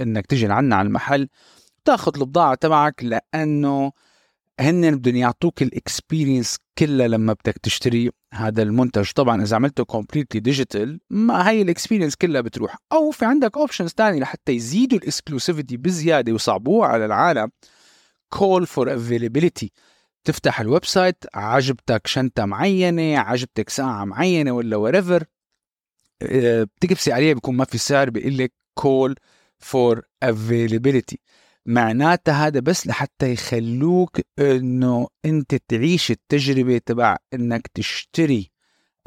إنك 0.01 0.25
تجي 0.25 0.47
لعنا 0.47 0.75
على 0.75 0.85
المحل 0.87 1.27
تاخذ 1.85 2.11
البضاعة 2.19 2.55
تبعك 2.55 3.03
لأنه 3.03 3.91
هن 4.59 4.95
بدهم 4.95 5.15
يعطوك 5.15 5.61
ال 5.61 5.70
experience 5.70 6.57
كلها 6.77 7.07
لما 7.07 7.33
بدك 7.33 7.57
تشتري 7.57 8.11
هذا 8.33 8.63
المنتج. 8.63 9.11
طبعا 9.11 9.43
إذا 9.43 9.55
عملته 9.55 9.83
completely 9.83 10.41
digital 10.41 10.99
ما 11.09 11.49
هي 11.49 11.61
ال 11.61 11.66
experience 11.66 12.15
كلها 12.15 12.41
بتروح. 12.41 12.77
أو 12.91 13.11
في 13.11 13.25
عندك 13.25 13.57
options 13.57 13.89
ثانية 13.89 14.19
لحتى 14.19 14.51
يزيدوا 14.51 14.97
ال 14.97 15.04
exclusivity 15.04 15.77
بزيادة 15.77 16.31
ويصعبوها 16.31 16.87
على 16.87 17.05
العالم. 17.05 17.51
call 18.29 18.67
for 18.67 18.95
availability 18.95 19.71
تفتح 20.25 20.61
ال 20.61 20.85
website 20.85 21.25
عجبتك 21.33 22.07
شنطة 22.07 22.45
معينة 22.45 23.19
عجبتك 23.19 23.69
ساعة 23.69 24.05
معينة 24.05 24.51
ولا 24.51 24.77
whatever 24.77 25.23
بتكبسي 26.21 27.11
عليها 27.11 27.33
بيكون 27.33 27.55
ما 27.55 27.65
في 27.65 27.77
سعر 27.77 28.09
بيقول 28.09 28.37
لك 28.37 28.53
call 28.73 29.15
for 29.59 30.01
availability 30.23 31.19
معناتها 31.65 32.47
هذا 32.47 32.59
بس 32.59 32.87
لحتى 32.87 33.33
يخلوك 33.33 34.19
إنه 34.39 35.07
أنت 35.25 35.55
تعيش 35.55 36.11
التجربة 36.11 36.77
تبع 36.77 37.17
إنك 37.33 37.67
تشتري 37.67 38.51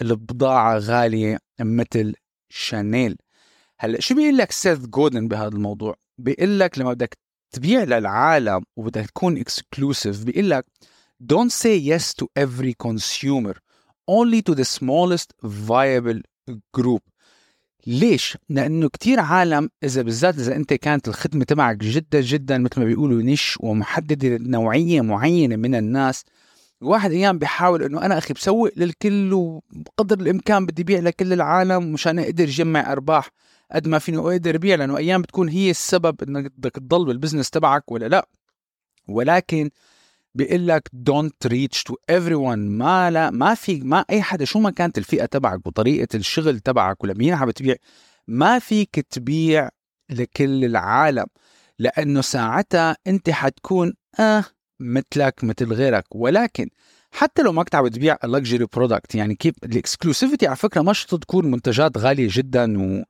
البضاعة 0.02 0.78
غالية 0.78 1.38
مثل 1.60 2.14
شانيل 2.48 3.16
هلأ 3.80 4.00
شو 4.00 4.14
بيقول 4.14 4.36
لك 4.36 4.52
سيث 4.52 4.78
غودين 4.78 5.28
بهذا 5.28 5.48
الموضوع؟ 5.48 5.96
بيقول 6.18 6.60
لك 6.60 6.78
لما 6.78 6.92
بدك 6.92 7.18
تبيع 7.50 7.84
للعالم 7.84 8.64
وبدك 8.76 9.06
تكون 9.06 9.38
exclusive 9.38 10.24
بيقول 10.24 10.50
لك 10.50 10.66
don't 11.24 11.52
say 11.52 11.76
yes 11.76 12.14
to 12.14 12.26
every 12.36 12.74
consumer 12.74 13.56
only 14.06 14.42
to 14.42 14.54
the 14.54 14.64
smallest 14.64 15.32
viable 15.42 16.20
group 16.76 17.00
ليش؟ 17.86 18.38
لأنه 18.48 18.88
كتير 18.88 19.20
عالم 19.20 19.70
إذا 19.84 20.02
بالذات 20.02 20.38
إذا 20.38 20.56
أنت 20.56 20.74
كانت 20.74 21.08
الخدمة 21.08 21.44
تبعك 21.44 21.76
جدا 21.76 22.20
جدا 22.20 22.58
مثل 22.58 22.80
ما 22.80 22.86
بيقولوا 22.86 23.22
niche 23.22 23.58
ومحددة 23.60 24.28
لنوعيه 24.28 25.00
معينة 25.00 25.56
من 25.56 25.74
الناس 25.74 26.24
الواحد 26.82 27.10
أيام 27.10 27.38
بيحاول 27.38 27.82
إنه 27.82 28.02
أنا 28.02 28.18
أخي 28.18 28.34
بسوق 28.34 28.70
للكل 28.76 29.32
وبقدر 29.32 30.20
الإمكان 30.20 30.66
بدي 30.66 30.84
بيع 30.84 30.98
لكل 30.98 31.32
العالم 31.32 31.92
مشان 31.92 32.18
أقدر 32.18 32.44
جمع 32.44 32.92
أرباح 32.92 33.30
قد 33.72 33.88
ما 33.88 33.98
فيني 33.98 34.18
أقدر 34.18 34.58
بيع 34.58 34.76
لأنه 34.76 34.96
أيام 34.96 35.22
بتكون 35.22 35.48
هي 35.48 35.70
السبب 35.70 36.22
إنك 36.22 36.52
بدك 36.56 36.72
تضل 36.72 37.04
بال 37.04 37.14
business 37.14 37.50
تبعك 37.50 37.92
ولا 37.92 38.08
لا 38.08 38.28
ولكن 39.08 39.70
بيقول 40.38 40.68
لك 40.68 40.88
don't 40.92 41.46
reach 41.46 41.82
to 41.82 41.94
every 42.10 42.34
ما 42.56 43.10
لا 43.10 43.30
ما 43.30 43.54
في 43.54 43.80
ما 43.80 44.04
أي 44.10 44.22
حدا 44.22 44.44
شو 44.44 44.58
ما 44.58 44.70
كانت 44.70 44.98
الفئة 44.98 45.26
تبعك 45.26 45.66
وطريقة 45.66 46.16
الشغل 46.16 46.60
تبعك 46.60 47.04
ولمين 47.04 47.34
عم 47.34 47.48
بتبيع 47.48 47.74
ما 48.28 48.58
فيك 48.58 49.06
تبيع 49.10 49.68
لكل 50.10 50.64
العالم 50.64 51.26
لأنه 51.78 52.20
ساعتها 52.20 52.96
أنت 53.06 53.30
حتكون 53.30 53.92
آه 54.20 54.44
مثلك 54.80 55.44
مثل 55.44 55.72
غيرك. 55.72 56.04
ولكن 56.14 56.68
حتى 57.10 57.42
لو 57.42 57.52
ما 57.52 57.62
كنت 57.62 57.74
عم 57.74 57.88
تبيع 57.88 58.16
luxury 58.24 58.66
product 58.72 59.14
يعني 59.14 59.34
كيف 59.34 59.54
ال 59.64 59.71
exclusivity 59.71 60.46
على 60.46 60.56
فكرة 60.56 60.82
مش 60.82 61.04
تكون 61.04 61.50
منتجات 61.50 61.98
غالية 61.98 62.28
جدا 62.30 62.82
و 62.82 63.04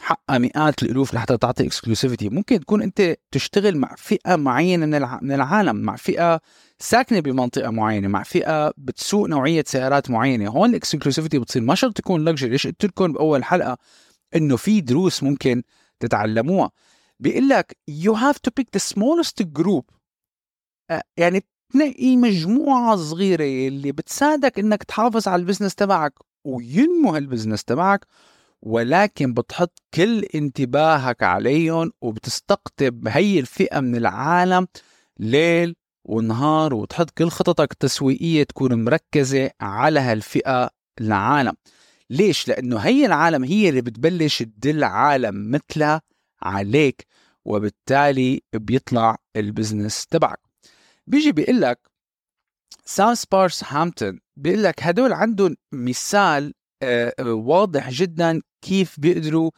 حقها 0.00 0.38
مئات 0.38 0.82
الألوف 0.82 1.14
لحتى 1.14 1.36
تعطي 1.36 1.66
exclusivity 1.66 2.28
ممكن 2.28 2.60
تكون 2.60 2.82
أنت 2.82 3.16
تشتغل 3.30 3.76
مع 3.76 3.94
فئة 3.98 4.36
معينة 4.36 4.86
من 5.22 5.32
العالم 5.32 5.76
مع 5.76 5.96
فئة 5.96 6.40
ساكنة 6.78 7.20
بمنطقة 7.20 7.70
معينة 7.70 8.08
مع 8.08 8.22
فئة 8.22 8.72
بتسوق 8.76 9.28
نوعية 9.28 9.64
سيارات 9.66 10.10
معينة. 10.10 10.48
هون 10.48 10.70
ال 10.70 10.76
exclusivity 10.76 11.38
بتصير 11.38 11.62
ما 11.62 11.74
شرط 11.74 11.96
تكون 11.96 12.24
luxury 12.24 12.50
ليش 12.50 12.66
قلت 12.66 12.84
لكم 12.84 13.12
بأول 13.12 13.44
حلقة 13.44 13.78
إنه 14.36 14.56
في 14.56 14.80
دروس 14.80 15.22
ممكن 15.22 15.62
تتعلموها؟ 16.00 16.70
بيقول 17.20 17.48
لك 17.48 17.76
you 17.88 18.12
have 18.12 18.38
to 18.38 18.50
pick 18.56 18.68
the 18.74 18.78
smallest 18.78 19.42
group 19.42 19.84
يعني 21.16 21.44
تنقي 21.72 22.16
مجموعة 22.16 22.96
صغيرة 22.96 23.68
اللي 23.68 23.92
بتساعدك 23.92 24.58
إنك 24.58 24.82
تحافظ 24.82 25.28
على 25.28 25.40
ال 25.40 25.44
business 25.44 25.74
تبعك 25.74 26.12
وينمو 26.44 27.14
هال 27.14 27.24
business 27.24 27.64
تبعك 27.64 28.06
ولكن 28.64 29.34
بتحط 29.34 29.78
كل 29.94 30.24
انتباهك 30.34 31.22
عليهم 31.22 31.92
وبتستقطب 32.00 33.08
هي 33.08 33.38
الفئة 33.38 33.80
من 33.80 33.96
العالم 33.96 34.66
ليل 35.18 35.76
ونهار 36.04 36.74
وتحط 36.74 37.10
كل 37.10 37.28
خططك 37.28 37.72
التسويقية 37.72 38.42
تكون 38.42 38.84
مركزة 38.84 39.50
على 39.60 40.00
هالفئة 40.00 40.70
العالم 41.00 41.52
ليش؟ 42.10 42.48
لأنه 42.48 42.78
هي 42.78 43.06
العالم 43.06 43.44
هي 43.44 43.68
اللي 43.68 43.80
بتبلش 43.80 44.42
تدل 44.42 44.84
عالم 44.84 45.50
مثلها 45.50 46.02
عليك 46.42 47.06
وبالتالي 47.44 48.42
بيطلع 48.54 49.16
ال 49.36 49.44
business 49.44 50.06
تبعك 50.06 50.40
بيجي 51.06 51.32
بيقول 51.32 51.60
لك 51.60 51.78
ساوث 52.84 53.24
بارس 53.32 53.64
هامبتون 53.64 54.20
بيقول 54.36 54.62
لك 54.64 54.82
هدول 54.82 55.12
عندهم 55.12 55.56
مثال 55.72 56.54
واضح 57.20 57.90
جدا 57.90 58.40
كيف 58.62 59.00
بيقدروا 59.00 59.50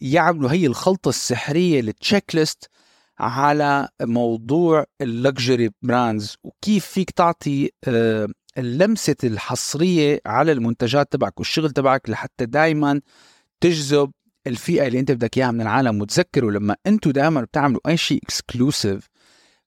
يعملوا 0.00 0.52
هي 0.52 0.66
الخلطة 0.66 1.08
السحرية 1.08 1.80
التشيك 1.80 2.34
ليست 2.34 2.70
على 3.18 3.88
موضوع 4.02 4.84
اللكجري 5.00 5.70
براندز 5.82 6.36
وكيف 6.44 6.86
فيك 6.86 7.10
تعطي 7.10 7.70
آه، 7.88 8.28
اللمسة 8.58 9.16
الحصرية 9.24 10.20
على 10.26 10.52
المنتجات 10.52 11.12
تبعك 11.12 11.38
والشغل 11.38 11.70
تبعك 11.70 12.10
لحتى 12.10 12.46
دايما 12.46 13.00
تجذب 13.60 14.10
الفئة 14.46 14.86
اللي 14.86 15.00
انت 15.00 15.12
بدك 15.12 15.38
اياها 15.38 15.50
من 15.50 15.60
العالم. 15.60 16.00
وتذكروا 16.00 16.50
لما 16.52 16.76
أنتم 16.86 17.10
دائما 17.10 17.40
بتعملوا 17.40 17.80
أي 17.88 17.96
شيء 17.96 18.20
اكسكلوسيف 18.22 19.08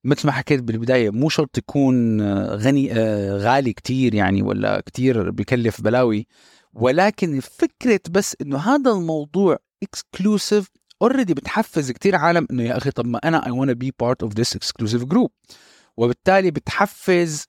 مثل 0.03 0.27
ما 0.27 0.31
حكيت 0.31 0.63
بالبداية 0.63 1.09
مو 1.09 1.29
شرط 1.29 1.57
يكون 1.57 2.21
آه، 2.21 2.55
غني 2.55 2.93
آه، 2.93 3.37
غالي 3.37 3.73
كتير 3.73 4.15
يعني 4.15 4.41
ولا 4.41 4.81
كتير 4.85 5.31
بكلف 5.31 5.81
بلاوي. 5.81 6.27
ولكن 6.77 7.39
فكرة 7.39 7.99
بس 8.09 8.35
إنه 8.41 8.57
هذا 8.57 8.91
الموضوع 8.91 9.57
exclusive 9.83 10.67
already 11.01 11.33
بتحفز 11.33 11.91
كتير 11.91 12.15
عالم 12.15 12.47
إنه 12.51 12.63
يا 12.63 12.77
أخي 12.77 12.91
طب 12.91 13.05
ما 13.05 13.19
أنا 13.23 13.45
I 13.45 13.51
wanna 13.51 13.71
be 13.71 13.93
part 13.99 14.23
of 14.23 14.33
this 14.33 14.55
exclusive 14.55 15.03
group 15.03 15.31
وبالتالي 15.97 16.51
بتحفز 16.51 17.45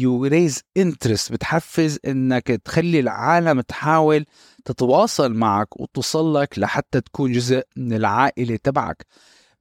you 0.00 0.24
raise 0.24 0.62
interest 0.76 1.32
بتحفز 1.32 1.98
إنك 2.06 2.46
تخلي 2.46 3.00
العالم 3.00 3.60
تحاول 3.60 4.24
تتواصل 4.64 5.34
معك 5.34 5.80
وتوصل 5.80 6.34
لك 6.36 6.58
لحتى 6.58 7.00
تكون 7.00 7.32
جزء 7.32 7.62
من 7.76 7.92
العائلة 7.92 8.58
تبعك. 8.64 9.06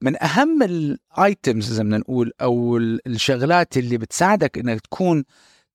من 0.02 0.24
أهم 0.24 0.64
ال 0.64 0.82
items 0.82 1.72
إذا 1.72 1.84
بدنا 1.84 1.98
نقول 1.98 2.32
أو 2.42 2.78
الشغلات 2.78 3.78
اللي 3.78 3.98
بتساعدك 3.98 4.58
إنك 4.58 4.82
تكون 4.82 5.24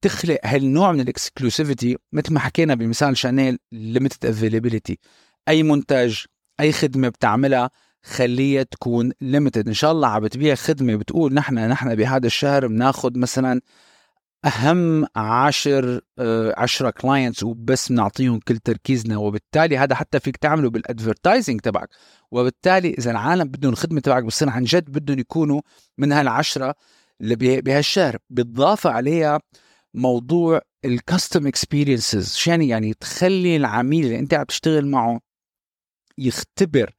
تخلق 0.02 0.38
هالنوع 0.44 0.92
من 0.92 1.00
ال 1.00 1.08
exclusivity 1.08 1.96
مثل 2.12 2.32
ما 2.32 2.40
حكينا 2.40 2.74
بمثال 2.74 3.16
شانيل 3.16 3.58
limited 3.72 4.26
availability 4.26 4.98
أي 5.48 5.62
منتج 5.62 6.18
أي 6.60 6.72
خدمة 6.72 7.08
بتعملها 7.08 7.70
خليها 8.02 8.62
تكون 8.62 9.12
limited 9.20 9.68
إن 9.68 9.74
شاء 9.74 9.92
الله 9.92 10.08
عم 10.08 10.22
بتبيع 10.22 10.54
خدمة 10.54 10.96
بتقول 10.96 11.34
نحن 11.34 11.54
نحن 11.54 11.94
بهذا 11.94 12.26
الشهر 12.26 12.66
بناخذ 12.66 13.18
مثلا 13.18 13.60
أهم 14.44 15.06
عشر 15.16 16.00
آه، 16.18 16.54
عشرة 16.56 16.90
clients 16.90 17.42
وبس 17.42 17.92
بنعطيهم 17.92 18.40
كل 18.40 18.58
تركيزنا. 18.58 19.16
وبالتالي 19.16 19.78
هذا 19.78 19.94
حتى 19.94 20.20
فيك 20.20 20.36
تعمله 20.36 20.70
بال 20.70 20.84
advertising 20.84 21.60
تبعك. 21.60 21.88
وبالتالي 22.30 22.90
إذا 22.98 23.10
العالم 23.10 23.44
بدهم 23.44 23.72
الخدمه 23.72 24.00
تبعك 24.00 24.24
بصير 24.24 24.50
عن 24.50 24.64
جد 24.64 24.90
بدهم 24.90 25.18
يكونوا 25.18 25.60
من 25.98 26.12
هالعشرة 26.12 26.74
اللي 27.20 27.36
بهالشهر. 27.60 28.18
بالإضافة 28.30 28.90
عليها 28.90 29.40
موضوع 29.94 30.60
ال 30.84 30.93
custom 30.93 31.46
experiences 31.46 32.34
شان 32.34 32.62
يعني 32.62 32.94
تخلي 32.94 33.56
العميل 33.56 34.04
اللي 34.04 34.18
انت 34.18 34.34
عم 34.34 34.44
تشتغل 34.44 34.86
معه 34.86 35.20
يختبر 36.18 36.90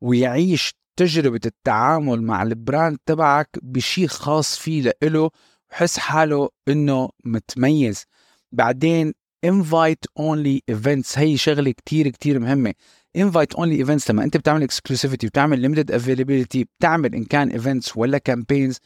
ويعيش 0.00 0.74
تجربة 0.96 1.40
التعامل 1.46 2.22
مع 2.22 2.42
ال 2.42 2.51
brand 2.51 2.98
تبعك 3.06 3.48
بشيء 3.62 4.06
خاص 4.06 4.58
فيه 4.58 4.82
لإله 4.82 5.30
وحس 5.70 5.98
حاله 5.98 6.48
إنه 6.68 7.10
متميز. 7.24 8.04
بعدين 8.52 9.12
invite 9.44 10.04
only 10.18 10.62
events 10.68 11.18
هي 11.18 11.36
شغلة 11.36 11.70
كتير 11.70 12.08
كتير 12.08 12.38
مهمة. 12.38 12.74
invite 13.16 13.54
only 13.54 13.76
events 13.76 14.10
لما 14.10 14.24
انت 14.24 14.36
بتعمل 14.36 14.62
exclusivity 14.62 15.26
بتعمل 15.26 15.60
limited 15.60 15.90
availability 15.92 16.64
بتعمل 16.64 17.14
إن 17.14 17.24
كان 17.24 17.48
events 17.48 17.96
ولا 17.96 18.18
campaigns 18.18 18.78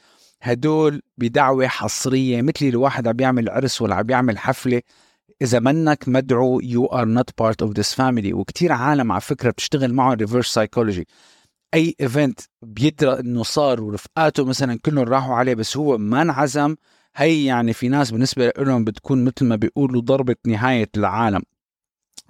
هدول 0.42 1.02
بدعوة 1.18 1.66
حصرية 1.66 2.42
مثل 2.42 2.66
الواحد 2.66 3.08
عم 3.08 3.12
بيعمل 3.12 3.48
عرس 3.48 3.82
ولا 3.82 3.94
عم 3.94 4.02
بيعمل 4.02 4.38
حفلة 4.38 4.82
إذا 5.42 5.60
منك 5.60 6.08
مدعو 6.08 6.60
you 6.60 6.86
are 6.86 7.04
not 7.04 7.30
part 7.38 7.62
of 7.62 7.72
this 7.78 7.94
family 7.94 8.32
وكثير 8.32 8.72
عالم 8.72 9.12
على 9.12 9.20
فكرة 9.20 9.50
بتشتغل 9.50 9.94
معه 9.94 10.14
reverse 10.14 10.46
psychology 10.46 11.06
أي 11.74 11.94
event 12.00 12.40
بيدرى 12.62 13.20
إنه 13.20 13.42
صار 13.42 13.82
ورفقاته 13.82 14.44
مثلا 14.44 14.78
كلهم 14.84 15.04
راحوا 15.04 15.34
عليه 15.34 15.54
بس 15.54 15.76
هو 15.76 15.98
ما 15.98 16.22
انعزم. 16.22 16.76
هي 17.16 17.44
يعني 17.44 17.72
في 17.72 17.88
ناس 17.88 18.10
بالنسبة 18.10 18.52
لهم 18.58 18.84
بتكون 18.84 19.24
مثل 19.24 19.44
ما 19.44 19.56
بيقولوا 19.56 20.00
ضربة 20.00 20.36
نهاية 20.46 20.88
العالم. 20.96 21.42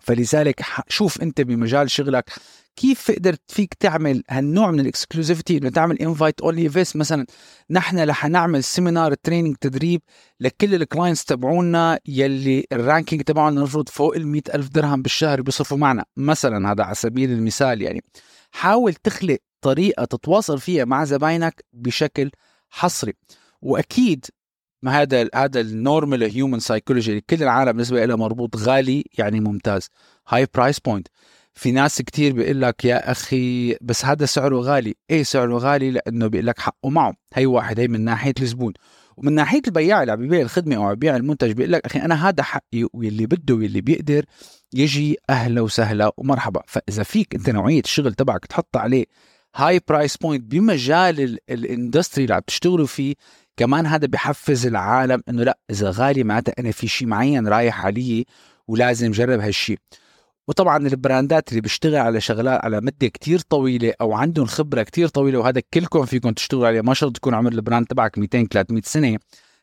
فلذلك 0.03 0.63
شوف 0.89 1.23
انت 1.23 1.41
بمجال 1.41 1.91
شغلك 1.91 2.31
كيف 2.77 3.11
قدرت 3.11 3.41
فيك 3.49 3.75
تعمل 3.75 4.23
هالنوع 4.31 4.71
من 4.71 4.81
ال 4.81 4.87
exclusivity 4.87 5.59
إنه 5.59 5.69
تعمل 5.69 5.99
invite 5.99 6.41
only 6.41 6.69
بيس 6.69 6.97
مثلا 6.97 7.27
نحن 7.71 7.99
رح 7.99 8.27
نعمل 8.27 8.65
seminar 8.65 9.15
training 9.15 9.57
تدريب 9.57 10.03
لكل 10.41 10.75
ال 10.75 10.81
clients 10.81 11.25
تبعونا 11.25 11.99
يلي 12.07 12.67
ال 12.73 12.79
ranking 12.79 13.23
تبعهم 13.23 13.59
المفروض 13.59 13.89
فوق 13.89 14.17
ال 14.17 14.43
ألف 14.55 14.69
درهم 14.69 15.03
بالشهر 15.03 15.43
بيصرفوا 15.43 15.79
معنا. 15.79 16.05
مثلا 16.17 16.73
هذا 16.73 16.85
على 16.85 16.95
سبيل 16.95 17.33
المثال 17.33 17.83
يعني. 17.83 18.05
حاول 18.51 18.95
تخلق 18.95 19.39
طريقة 19.61 20.05
تتواصل 20.05 20.61
فيها 20.61 20.85
مع 20.85 21.05
زباينك 21.05 21.65
بشكل 21.73 22.31
حصري. 22.71 23.13
وأكيد 23.63 24.27
ما 24.83 25.03
هذا 25.03 25.29
هذا 25.35 25.61
ال 25.61 25.69
normal 25.69 26.23
human 26.23 26.61
psychology 26.61 27.21
كل 27.21 27.43
العالم 27.43 27.73
بالنسبة 27.73 28.05
له 28.05 28.17
مربوط 28.17 28.57
غالي 28.57 29.05
يعني 29.19 29.41
ممتاز. 29.41 29.89
high 30.29 30.47
price 30.55 30.81
point 30.81 31.09
في 31.55 31.73
ناس 31.73 32.03
كتير 32.03 32.33
بيقول 32.33 32.61
لك 32.63 32.85
يا 32.85 33.11
أخي 33.11 33.77
بس 33.81 34.05
هذا 34.05 34.27
سعره 34.27 34.57
غالي. 34.57 34.95
إيه 35.11 35.23
سعره 35.23 35.59
غالي؟ 35.59 35.91
لأنه 35.91 36.27
بيقول 36.27 36.47
لك 36.47 36.59
حقه 36.59 36.91
معه. 36.91 37.15
هي 37.35 37.47
واحد 37.47 37.81
هي 37.81 37.89
من 37.89 38.01
ناحية 38.01 38.35
الزبون 38.41 38.73
ومن 39.17 39.33
ناحية 39.33 39.63
البياع 39.67 40.01
اللي 40.03 40.13
عم 40.13 40.19
بيبيع 40.19 40.41
الخدمة 40.41 40.77
أو 40.77 40.83
عم 40.83 40.91
بيبيع 40.91 41.17
المنتج 41.17 41.53
بيقول 41.53 41.73
لك 41.73 41.87
أخي 41.87 41.99
أنا 41.99 42.29
هذا 42.29 42.43
حقي 42.43 42.87
واللي 42.93 43.27
بده 43.27 43.55
واللي 43.55 43.81
بيقدر 43.81 44.25
يجي 44.75 45.17
أهلا 45.31 45.61
وسهلا 45.61 46.13
ومرحبا. 46.17 46.63
فإذا 46.67 47.03
فيك 47.03 47.35
أنت 47.35 47.51
نوعية 47.51 47.81
الشغل 47.81 48.15
تبعك 48.15 48.47
تحط 48.47 48.77
عليه 48.77 49.05
high 49.57 49.81
price 49.89 50.17
point 50.17 50.45
بمجال 50.45 51.39
ال 51.51 51.59
industry 51.59 52.25
اللي 52.25 52.35
عم 52.35 52.41
تشتغلوا 52.47 52.87
فيه 52.87 53.15
كمان 53.57 53.87
هذا 53.87 54.07
بحفز 54.07 54.67
العالم 54.67 55.23
إنه 55.29 55.45
لا 55.45 55.59
إذا 55.71 55.91
غالي 55.91 56.25
معناتها 56.25 56.55
أنا 56.59 56.71
في 56.71 56.89
شيء 56.89 57.09
معين 57.09 57.49
رايح 57.49 57.87
علي 57.87 58.27
ولازم 58.69 59.11
جرب 59.11 59.41
هالشيء 59.41 59.79
وطبعا 60.49 60.77
ال 60.77 60.87
brandات 60.87 61.49
اللي 61.49 61.61
بيشتغل 61.61 61.97
على 61.97 62.21
شغلات 62.21 62.65
على 62.65 62.81
مدة 62.81 63.09
كتير 63.09 63.39
طويلة 63.39 63.95
أو 64.01 64.13
عندهم 64.13 64.47
خبرة 64.47 64.83
كتير 64.83 65.09
طويلة 65.09 65.39
وهذا 65.39 65.63
كلكم 65.75 66.05
فيكم 66.05 66.31
تشتغلوا 66.31 66.67
عليه 66.67 66.81
ما 66.81 66.95
شرط 66.95 67.17
تكون 67.17 67.35
عمر 67.35 67.53
ال 67.53 67.58
brand 67.58 67.87
تبعك 67.87 68.19
200 68.19 68.47
300 68.51 68.83
سنة 68.85 69.19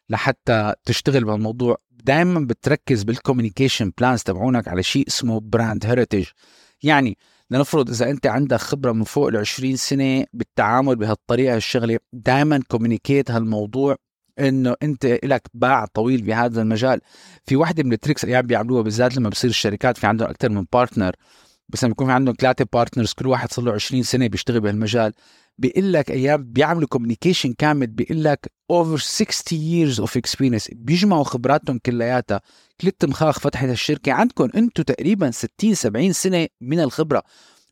لحتى 0.10 0.74
تشتغل 0.86 1.26
بهالموضوع 1.26 1.78
دائما 1.92 2.40
بتركز 2.40 3.04
بال 3.04 3.15
communication 3.15 3.92
plans 3.98 4.24
تبعونك 4.24 4.68
على 4.68 4.84
شيء 4.84 5.08
اسمه 5.08 5.40
brand 5.40 5.86
heritage 5.86 6.26
يعني 6.84 7.18
لنفرض 7.52 7.90
إذا 7.90 8.10
أنت 8.10 8.28
عندك 8.28 8.58
خبرة 8.58 8.92
من 8.92 9.04
فوق 9.04 9.28
ال 9.28 9.38
20 9.38 9.76
سنة 9.76 10.26
بالتعامل 10.34 10.96
بهالطريقة 10.96 11.56
الشغلة 11.56 12.00
دائما 12.14 12.62
communicate 12.68 13.32
هالموضوع 13.32 13.96
إنه 14.40 14.76
أنت 14.84 15.20
لك 15.24 15.48
باع 15.54 15.86
طويل 15.86 16.22
بهذا 16.22 16.62
المجال. 16.62 17.02
في 17.46 17.56
وحدة 17.56 17.84
من 17.84 17.94
ال 17.94 17.98
tricks 17.98 18.24
اللي 18.24 18.42
بيعملوها 18.42 18.82
بالذات 18.82 19.18
لما 19.18 19.30
بصير 19.30 19.50
الشركات 19.50 19.98
في 19.98 20.08
عندهم 20.08 20.30
أكثر 20.30 20.50
من 20.50 20.66
partner 20.74 21.16
بس 21.70 21.84
لما 21.84 21.92
يكون 21.92 22.08
في 22.08 22.14
عندهم 22.14 22.36
ثلاثة 22.40 22.66
partners 22.74 23.14
كل 23.14 23.28
واحد 23.28 23.52
صار 23.52 23.66
له 23.66 23.74
20 23.74 24.04
سنة 24.04 24.28
بيشتغل 24.28 24.60
بهالمجال 24.60 25.14
بيقول 25.60 25.94
لك 25.94 26.12
أيام 26.12 26.44
بيعملوا 26.44 26.88
communication 26.88 27.54
كامل 27.54 27.88
بيقول 27.88 28.24
لك 28.24 28.52
over 28.72 28.98
60 28.98 29.60
years 29.60 30.00
of 30.00 30.18
experience 30.18 30.70
بيجمعوا 30.72 31.24
خبراتهم 31.24 31.80
كلياتها. 31.86 32.42
كلت 32.82 33.06
مخاخ 33.06 33.40
فتحت 33.40 33.70
الشركة 33.70 34.12
عندكم 34.12 34.50
أنتم 34.56 34.84
تقريبا 34.84 35.32
60 35.32 35.74
70 35.74 36.14
سنة 36.14 36.48
من 36.62 36.80
الخبرة. 36.80 37.24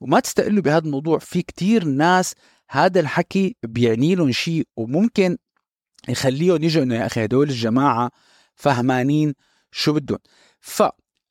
وما 0.01 0.19
تستقلوا 0.19 0.61
بهذا 0.61 0.85
الموضوع 0.85 1.17
في 1.19 1.41
كتير 1.41 1.83
ناس 1.83 2.33
هذا 2.69 2.99
الحكي 2.99 3.55
بيعني 3.63 4.15
لهم 4.15 4.31
شيء 4.31 4.67
وممكن 4.77 5.37
يخليهم 6.09 6.63
يجوا 6.63 6.83
إنه 6.83 6.95
يا 6.95 7.05
أخي 7.05 7.25
هدول 7.25 7.49
الجماعة 7.49 8.11
فهمانين 8.55 9.33
شو 9.71 9.93
بدهم. 9.93 10.19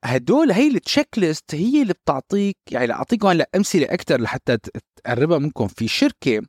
فهدول 0.07 0.53
هي 0.53 0.69
ال 0.69 1.09
checklist 1.17 1.55
هي 1.55 1.83
اللي 1.83 1.93
بتعطيك 1.93 2.57
يعني 2.71 2.87
لاعطيكم 2.87 3.29
هلا 3.29 3.49
امثله 3.57 3.85
أكثر 3.85 4.21
لحتى 4.21 4.59
تقربها 4.97 5.39
منكم. 5.39 5.67
في 5.69 5.89
شركة 5.89 6.43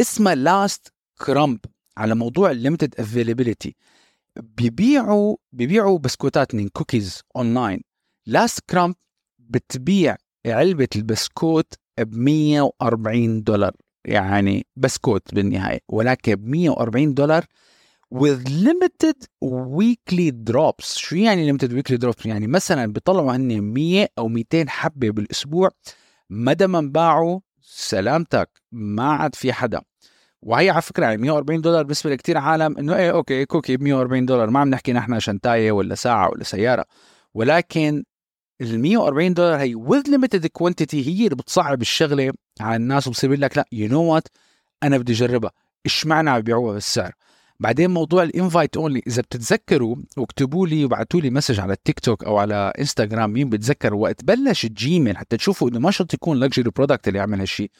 اسمها 0.00 0.34
Last 0.34 0.92
Crumb 1.20 1.58
على 1.96 2.14
موضوع 2.14 2.50
ال 2.50 2.56
limited 2.56 2.94
availability 3.00 3.76
بيبيعوا 4.40 5.36
بيبيعوا 5.52 5.98
بسكوتات 5.98 6.54
من 6.54 6.68
cookies 6.68 7.20
online 7.36 7.80
Last 8.26 8.60
Crumb 8.70 8.94
بتبيع 9.38 10.16
علبة 10.46 10.88
البسكوت 10.96 11.74
ب 12.00 12.16
140 12.16 13.42
دولار. 13.42 13.72
يعني 14.04 14.66
بسكوت 14.76 15.34
بالنهاية 15.34 15.80
ولكن 15.88 16.34
ب 16.34 16.46
140 16.46 17.14
دولار 17.14 17.44
with 18.12 18.46
limited 18.48 19.26
weekly 19.42 20.30
drops. 20.30 20.96
شو 20.96 21.16
يعني 21.16 21.52
limited 21.52 21.70
weekly 21.70 21.96
drops 21.96 22.26
يعني 22.26 22.46
مثلا 22.46 22.92
بيطلعوا 22.92 23.36
هن 23.36 23.60
100 23.60 24.08
أو 24.18 24.28
200 24.28 24.68
حبة 24.68 25.10
بالأسبوع 25.10 25.70
مدى 26.30 26.66
ما 26.66 26.78
انباعوا 26.78 27.40
سلامتك 27.62 28.50
ما 28.72 29.12
عاد 29.12 29.34
في 29.34 29.52
حدا. 29.52 29.82
وهي 30.42 30.70
على 30.70 30.82
فكرة 30.82 31.04
يعني 31.04 31.22
140 31.22 31.60
دولار 31.60 31.82
بالنسبة 31.82 32.10
لكثير 32.10 32.38
عالم 32.38 32.78
إنه 32.78 32.96
إيه 32.96 33.10
okay 33.10 33.44
cookie 33.44 33.76
ب 33.76 33.82
140 33.82 34.26
دولار. 34.26 34.50
ما 34.50 34.60
عم 34.60 34.68
نحكي 34.68 34.92
نحن 34.92 35.20
شنتاية 35.20 35.72
ولا 35.72 35.94
ساعة 35.94 36.30
ولا 36.30 36.44
سيارة. 36.44 36.84
ولكن 37.34 38.04
ال 38.60 38.80
140 38.80 39.34
دولار 39.34 39.60
هي 39.60 39.74
with 39.74 40.06
limited 40.08 40.46
quantity 40.58 40.94
هي 40.94 41.24
اللي 41.24 41.36
بتصعب 41.36 41.82
الشغلة 41.82 42.32
على 42.60 42.76
الناس 42.76 43.06
وبصير 43.06 43.32
لك 43.32 43.56
لا 43.56 43.64
you 43.72 43.88
know 43.88 44.02
what 44.02 44.28
أنا 44.82 44.98
بدي 44.98 45.12
أجربها. 45.12 45.50
إيش 45.86 46.06
معنى 46.06 46.30
عم 46.30 46.36
بيبيعوها 46.36 46.74
بالسعر؟ 46.74 47.12
بعدين 47.62 47.90
موضوع 47.90 48.22
ال 48.22 48.30
invite 48.30 48.76
only 48.76 49.02
إذا 49.06 49.22
بتتذكروا 49.22 49.96
واكتبوا 50.16 50.66
لي 50.66 50.84
وبعتوا 50.84 51.20
لي 51.20 51.30
message 51.30 51.60
على 51.60 51.72
التيك 51.72 52.00
توك 52.00 52.24
أو 52.24 52.38
على 52.38 52.72
انستغرام 52.78 53.32
مين 53.32 53.50
بتذكر 53.50 53.94
وقت 53.94 54.24
بلش 54.24 54.66
جيميل 54.66 55.16
حتى 55.16 55.36
تشوفوا 55.36 55.68
إنه 55.68 55.78
ما 55.78 55.90
شرط 55.90 56.14
يكون 56.14 56.38
luxury 56.38 56.70
product 56.70 57.08
اللي 57.08 57.18
يعمل 57.18 57.40
هالشيء 57.40 57.70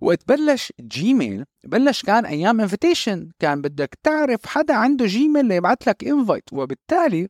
وقت 0.00 0.28
بلش 0.28 0.72
جيميل 0.80 1.44
بلش 1.64 2.02
كان 2.02 2.26
أيام 2.26 2.60
invitation 2.60 3.30
كان 3.38 3.62
بدك 3.62 3.98
تعرف 4.02 4.46
حدا 4.46 4.74
عنده 4.74 5.06
جيميل 5.06 5.46
ليبعث 5.46 5.88
لك 5.88 6.04
invite 6.04 6.52
وبالتالي 6.52 7.28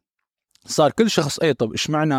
صار 0.67 0.91
كل 0.91 1.11
شخص 1.11 1.39
اي 1.39 1.55
طب 1.55 1.73
إيش 1.73 1.91
معنى 1.91 2.15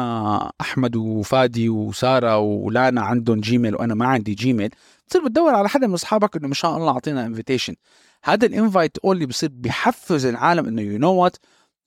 أحمد 0.61 0.95
وفادي 0.95 1.69
وسارة 1.69 2.37
ولانا 2.37 3.01
عندهم 3.01 3.39
جيميل 3.39 3.75
وأنا 3.75 3.95
ما 3.95 4.05
عندي 4.07 4.33
جيميل 4.33 4.69
بتصير 5.09 5.25
بتدور 5.25 5.55
على 5.55 5.69
حدا 5.69 5.87
من 5.87 5.93
أصحابك 5.93 6.35
إنه 6.35 6.47
مشان 6.47 6.69
الله 6.69 6.91
أعطينا 6.91 7.25
invitation 7.25 7.75
هذا 8.23 8.45
ال 8.45 8.53
invite 8.53 8.97
only 8.97 9.25
بصير 9.25 9.49
بيحفز 9.53 10.25
العالم 10.25 10.67
إنه 10.67 10.81
you 10.81 10.99
know 10.99 11.13
what 11.13 11.37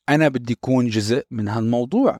أنا 0.08 0.28
بدي 0.28 0.52
أكون 0.52 0.88
جزء 0.88 1.26
من 1.30 1.48
هالموضوع. 1.48 2.18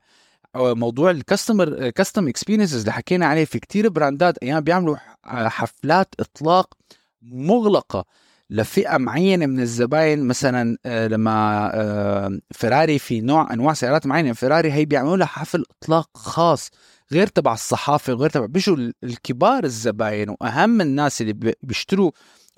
موضوع 0.57 1.11
ال 1.11 1.20
customer 1.20 1.91
custom 1.91 2.29
experiences 2.29 2.79
اللي 2.81 2.93
حكينا 2.93 3.27
عليه 3.27 3.45
في 3.45 3.59
كتير 3.59 3.89
brandات 3.89 4.39
أيام 4.39 4.61
بيعملوا 4.61 4.97
حفلات 5.25 6.15
إطلاق 6.21 6.75
مغلقة 7.23 8.05
لفئة 8.51 8.97
معينة 8.97 9.47
من 9.47 9.61
الزباين. 9.61 10.25
مثلا 10.27 10.77
آه، 10.87 11.07
لما 11.09 11.71
آه، 11.75 12.39
فيراري 12.51 12.99
في 12.99 13.21
نوع 13.21 13.53
أنواع 13.53 13.75
سيارات 13.75 14.07
معينة 14.07 14.33
فيراري 14.33 14.73
هي 14.73 14.85
بيعملوا 14.85 15.17
لها 15.17 15.27
حفل 15.27 15.65
إطلاق 15.71 16.11
خاص. 16.15 16.71
غير 17.13 17.27
تبع 17.27 17.53
الصحافة 17.53 18.13
وغير 18.13 18.31
تبع 18.31 18.47
بيجوا 18.47 18.93
الكبار 19.05 19.65
الزباين 19.65 20.29
وأهم 20.31 20.81
الناس 20.81 21.23
اللي 21.23 21.55
بيشتروا 21.63 22.11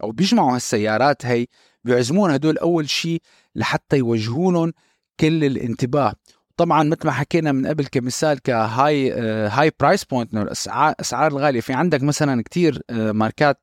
أو 0.03 0.11
بيجمعوا 0.12 0.55
هالسيارات 0.55 1.27
هي 1.27 1.47
بيعزمون 1.85 2.31
هدول 2.31 2.59
أول 2.59 2.88
شيء 2.90 3.23
لحتى 3.55 3.97
يوجهونهم 3.97 4.73
كل 5.21 5.45
الانتباه. 5.45 6.14
طبعا 6.57 6.83
مثل 6.83 7.07
ما 7.07 7.12
حكينا 7.12 7.53
من 7.53 7.67
قبل 7.67 7.87
كمثال 7.87 8.43
كهاي 8.43 9.12
high 9.49 9.73
price 9.81 10.05
point 10.05 10.35
الأسعار 10.35 10.95
اسعار 11.01 11.33
الغالية. 11.33 11.61
في 11.61 11.73
عندك 11.73 12.03
مثلا 12.03 12.43
كتير 12.43 12.83
آه، 12.90 13.12
ماركات 13.12 13.59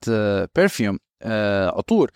perfume 0.55 0.99
آه، 1.21 1.67
آه، 1.69 1.77
عطور. 1.77 2.11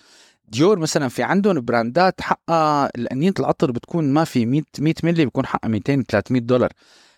ديور 0.48 0.80
مثلا 0.80 1.08
في 1.08 1.24
عندهم 1.24 1.62
brandات 1.62 2.22
حقها 2.22 2.90
القنينة 2.96 3.34
العطر 3.40 3.72
بتكون 3.72 4.14
ما 4.14 4.24
في 4.24 4.46
100 4.46 4.64
100 4.80 4.94
ملي 5.04 5.26
بيكون 5.26 5.46
حقها 5.46 5.68
200 5.68 6.04
300 6.08 6.42
دولار. 6.42 6.70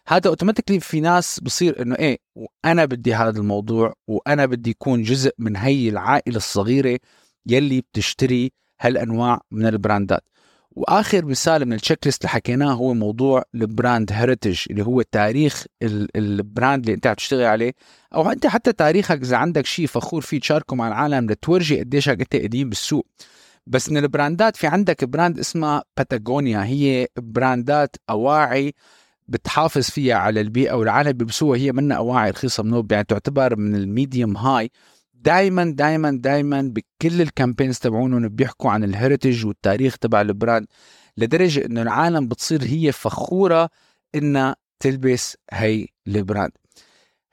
هذا 0.09 0.29
automatically 0.29 0.79
في 0.79 0.99
ناس 0.99 1.39
بصير 1.39 1.81
إنه 1.81 1.95
إيه 1.95 2.17
وأنا 2.35 2.85
بدي 2.85 3.13
هذا 3.15 3.39
الموضوع 3.39 3.93
وأنا 4.07 4.45
بدي 4.45 4.69
يكون 4.69 5.03
جزء 5.03 5.31
من 5.37 5.55
هي 5.55 5.89
العائلة 5.89 6.37
الصغيرة 6.37 6.99
يلي 7.45 7.81
بتشتري 7.81 8.51
هالأنواع 8.81 9.41
من 9.51 9.65
ال 9.65 9.73
brandات. 9.73 10.23
وآخر 10.71 11.25
مثال 11.25 11.65
من 11.65 11.73
ال 11.73 11.99
checklist 12.05 12.21
اللي 12.21 12.29
حكيناه 12.29 12.73
هو 12.73 12.93
موضوع 12.93 13.43
ال 13.55 13.65
brand 13.65 14.11
heritage 14.11 14.59
اللي 14.69 14.85
هو 14.85 15.01
تاريخ 15.01 15.65
ال 16.15 16.27
brand 16.27 16.83
اللي 16.83 16.95
أنت 16.95 17.07
عم 17.07 17.13
تشتغل 17.13 17.43
عليه. 17.43 17.73
أو 18.15 18.31
أنت 18.31 18.47
حتى 18.47 18.73
تاريخك 18.73 19.21
إذا 19.21 19.37
عندك 19.37 19.65
شيء 19.65 19.87
فخور 19.87 20.21
فيه 20.21 20.39
تشاركه 20.39 20.75
مع 20.75 20.87
العالم 20.87 21.29
لتورجي 21.29 21.79
قديش 21.79 22.09
أنت 22.09 22.35
قديم 22.35 22.69
بالسوق. 22.69 23.07
بس 23.67 23.89
من 23.89 23.97
ال 23.97 24.06
brandات 24.06 24.55
في 24.55 24.67
عندك 24.67 25.05
brand 25.05 25.39
اسمها 25.39 25.83
باتاغونيا 25.97 26.63
هي 26.63 27.07
brandات 27.17 27.95
أواعي 28.09 28.73
بتحافظ 29.27 29.81
فيها 29.83 30.15
على 30.15 30.41
البيئة 30.41 30.73
والعالم 30.73 31.11
بيلبسوها 31.11 31.59
هي 31.59 31.71
منها 31.71 31.97
أواعي 31.97 32.31
رخيصة 32.31 32.63
منوب 32.63 32.91
يعني 32.91 33.03
تعتبر 33.03 33.55
من 33.55 33.75
ال 33.75 33.84
medium 33.84 34.37
هاي. 34.37 34.71
دائما 35.13 35.73
دائما 35.77 36.11
دائما 36.11 36.61
بكل 36.61 37.21
ال 37.21 37.27
campaigns 37.27 37.77
تبعونهم 37.77 38.27
بيحكوا 38.27 38.71
عن 38.71 38.83
ال 38.83 38.90
heritage 38.90 39.45
والتاريخ 39.45 39.97
تبع 39.97 40.21
ال 40.21 40.29
brand 40.29 40.67
لدرجة 41.17 41.65
إنه 41.65 41.81
العالم 41.81 42.27
بتصير 42.27 42.63
هي 42.63 42.91
فخورة 42.91 43.69
إنها 44.15 44.55
تلبس 44.79 45.37
هي 45.51 45.87
ال 46.07 46.15
brand 46.15 46.51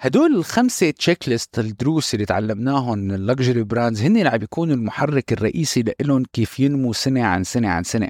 هدول 0.01 0.37
الخمسة 0.37 0.91
checklist 0.90 1.59
الدروس 1.59 2.15
اللي 2.15 2.27
تعلمناهم 2.27 2.99
من 2.99 3.15
ال 3.14 3.21
luxury 3.21 3.62
brands 3.62 4.03
هن 4.03 4.17
اللي 4.17 4.29
عم 4.29 4.39
بيكونوا 4.39 4.75
المحرك 4.75 5.33
الرئيسي 5.33 5.85
لهم 6.01 6.25
كيف 6.33 6.61
ينمو 6.61 6.93
سنة 6.93 7.25
عن 7.25 7.45
سنة 7.45 7.69
عن 7.69 7.85
سنة. 7.85 8.09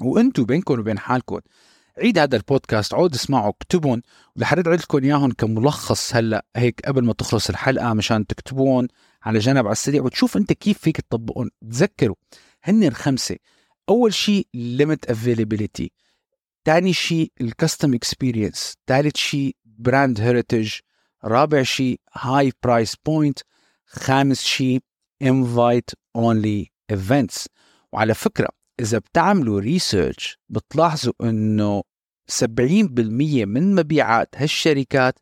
وأنتم 0.00 0.44
بينكم 0.44 0.78
وبين 0.78 0.98
حالكم 0.98 1.40
عيد 2.00 2.18
هذا 2.18 2.36
البودكاست 2.36 2.94
عود 2.94 3.14
اسمعوا 3.14 3.48
اكتبهم 3.48 4.02
ورح 4.36 4.52
ارد 4.52 4.68
لكم 4.68 5.04
إياهم 5.04 5.32
كملخص 5.32 6.14
هلأ 6.14 6.44
هيك 6.56 6.80
قبل 6.84 7.04
ما 7.04 7.12
تخلص 7.12 7.48
الحلقة 7.48 7.94
مشان 7.94 8.26
تكتبون 8.26 8.88
على 9.22 9.38
جنب 9.38 9.66
على 9.66 9.72
السريع. 9.72 10.02
وتشوف 10.02 10.36
أنت 10.36 10.52
كيف 10.52 10.78
فيك 10.78 11.00
تطبقهم 11.00 11.50
تذكروا 11.70 12.16
هن 12.64 12.84
الخمسة. 12.84 13.36
أول 13.88 14.14
شيء 14.14 14.46
limited 14.54 15.10
availability 15.10 15.92
ثاني 16.64 16.92
شيء 16.92 17.32
ال 17.40 17.48
custom 17.48 17.94
experience 17.94 18.74
ثالث 18.86 19.16
شيء 19.16 19.56
brand 19.64 20.20
heritage 20.20 20.72
رابع 21.24 21.62
شيء 21.62 22.00
high 22.12 22.52
price 22.62 22.96
point 23.06 23.38
خامس 23.86 24.42
شيء 24.42 24.80
invite 25.22 25.90
only 26.16 26.70
events 26.90 27.48
وعلى 27.92 28.14
فكرة 28.14 28.48
إذا 28.80 28.98
بتعملوا 28.98 29.60
research 29.60 30.38
بتلاحظوا 30.48 31.12
إنه 31.22 31.82
70% 32.30 32.42
من 33.46 33.74
مبيعات 33.74 34.28
هالشركات 34.36 35.18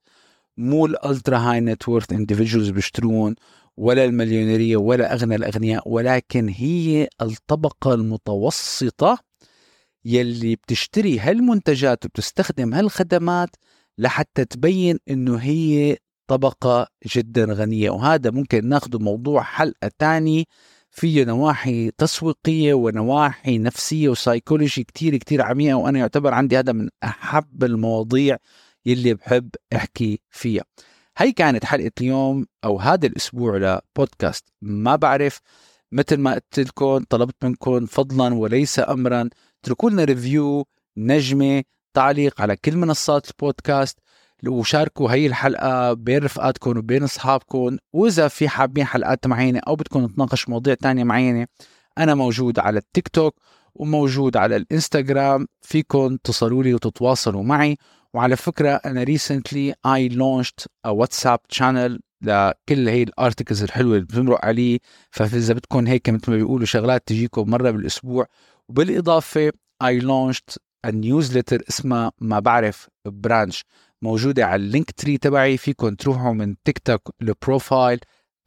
مو 0.56 0.86
ال 0.86 0.95
ultra 0.95 1.38
high 1.38 1.60
net 1.60 1.88
worth 1.88 2.12
individuals 2.12 2.70
بيشترون 2.70 3.34
ولا 3.76 4.04
المليونيرية 4.04 4.76
ولا 4.76 5.14
أغنى 5.14 5.34
الأغنياء 5.34 5.88
ولكن 5.88 6.48
هي 6.48 7.08
الطبقة 7.22 7.94
المتوسطة 7.94 9.18
يلي 10.04 10.56
بتشتري 10.56 11.18
هالمنتجات 11.18 12.04
وبتستخدم 12.04 12.74
هالخدمات 12.74 13.50
لحتى 13.98 14.44
تبين 14.44 14.98
إنه 15.10 15.36
هي 15.36 15.96
طبقة 16.26 16.86
جدا 17.06 17.44
غنية. 17.44 17.90
وهذا 17.90 18.30
ممكن 18.30 18.68
ناخذه 18.68 18.98
موضوع 18.98 19.42
حلقة 19.42 19.90
تاني 19.98 20.48
فيه 20.98 21.24
نواحي 21.24 21.90
تسويقية 21.90 22.74
ونواحي 22.74 23.58
نفسية 23.58 24.08
وسايكولوجي 24.08 24.84
كتير 24.84 25.16
كتير 25.16 25.42
عميقة 25.42 25.74
وأنا 25.76 25.98
يعتبر 25.98 26.34
عندي 26.34 26.58
هذا 26.58 26.72
من 26.72 26.88
أحب 27.04 27.64
المواضيع 27.64 28.36
يلي 28.86 29.14
بحب 29.14 29.50
أحكي 29.74 30.20
فيها. 30.30 30.64
هي 31.18 31.32
كانت 31.32 31.64
حلقة 31.64 31.90
اليوم 32.00 32.46
أو 32.64 32.78
هذا 32.78 33.06
الأسبوع 33.06 33.56
لبودكاست. 33.56 34.44
ما 34.62 34.96
بعرف 34.96 35.40
مثل 35.92 36.16
ما 36.16 36.34
قلت 36.34 36.60
لكم 36.60 36.98
طلبت 36.98 37.44
منكم 37.44 37.86
فضلا 37.86 38.34
وليس 38.34 38.78
أمرا 38.78 39.28
اتركوا 39.64 39.90
لنا 39.90 40.04
review 40.04 40.66
نجمة 40.96 41.62
تعليق 41.94 42.40
على 42.40 42.56
كل 42.56 42.76
منصات 42.76 43.30
البودكاست. 43.30 43.98
وشاركوا 44.46 45.10
هي 45.12 45.26
الحلقة 45.26 45.92
بين 45.92 46.24
رفقاتكم 46.24 46.78
وبين 46.78 47.02
أصحابكم. 47.02 47.76
وإذا 47.92 48.28
في 48.28 48.48
حابين 48.48 48.84
حلقات 48.84 49.26
معينة 49.26 49.60
أو 49.68 49.76
بدكم 49.76 50.04
نتناقش 50.04 50.48
مواضيع 50.48 50.74
تانية 50.74 51.04
معينة 51.04 51.46
أنا 51.98 52.14
موجود 52.14 52.58
على 52.58 52.78
التيك 52.78 53.08
توك 53.08 53.34
وموجود 53.74 54.36
على 54.36 54.56
الإنستغرام. 54.56 55.46
فيكم 55.62 56.16
تصلوا 56.16 56.62
لي 56.62 56.74
وتتواصلوا 56.74 57.42
معي. 57.42 57.76
وعلى 58.14 58.36
فكرة 58.36 58.70
أنا 58.70 59.02
recently 59.02 59.74
I 59.86 60.08
launched 60.08 60.66
a 60.86 60.88
WhatsApp 60.88 61.38
channel 61.48 62.00
لكل 62.22 62.88
هي 62.88 63.02
ال 63.02 63.09
articles 63.09 63.62
الحلوة 63.62 63.94
اللي 63.94 64.04
بتمرق 64.04 64.44
عليه. 64.44 64.78
فاذا 65.10 65.54
بدكم 65.54 65.86
هيك 65.86 66.10
مثل 66.10 66.30
ما 66.30 66.36
بيقولوا 66.36 66.66
شغلات 66.66 67.02
تجيكم 67.06 67.50
مرة 67.50 67.70
بالأسبوع. 67.70 68.26
وبالإضافة 68.68 69.52
I 69.82 69.98
launched 69.98 70.58
newsletter 70.86 71.62
اسمها 71.68 72.12
ما 72.20 72.38
بعرف 72.40 72.88
برانش 73.06 73.64
موجودة 74.02 74.46
على 74.46 74.62
ال 74.62 74.90
Linktree 74.90 75.18
تبعي. 75.18 75.56
فيكم 75.56 75.94
تروحوا 75.94 76.32
من 76.32 76.56
تيك 76.64 76.78
توك 76.78 77.14
ال 77.22 77.32
profile 77.32 78.00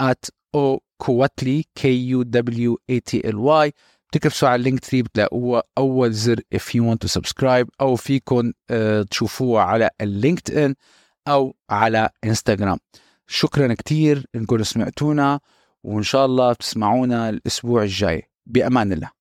at 0.04 0.30
O 0.56 0.84
كواتلي 0.98 1.66
K 1.76 2.08
U 2.08 2.24
W 2.24 2.80
A 2.90 3.00
T 3.00 3.30
L 3.30 3.36
Y 3.36 3.74
بتكبسوا 4.10 4.50
على 4.50 4.60
ال 4.60 4.80
Linktree 4.80 5.02
بتلاقوها 5.02 5.64
أول 5.78 6.14
زر 6.14 6.40
if 6.56 6.60
you 6.60 6.82
want 6.82 7.08
to 7.08 7.22
subscribe 7.22 7.68
أو 7.82 7.96
فيكم 7.96 8.52
uh, 8.52 8.76
تشوفوها 9.12 9.64
على 9.64 9.90
LinkedIn 10.02 10.76
أو 11.28 11.56
على 11.70 12.10
إنستغرام. 12.24 12.78
شكرا 13.28 13.74
كثير 13.74 14.26
إنكم 14.36 14.64
سمعتونا 14.64 15.40
وإن 15.84 16.04
شاء 16.04 16.26
الله 16.26 16.54
بتسمعونا 16.54 17.30
الأسبوع 17.30 17.84
الجاي. 17.84 18.24
بأمان 18.46 18.94
الله. 18.94 19.21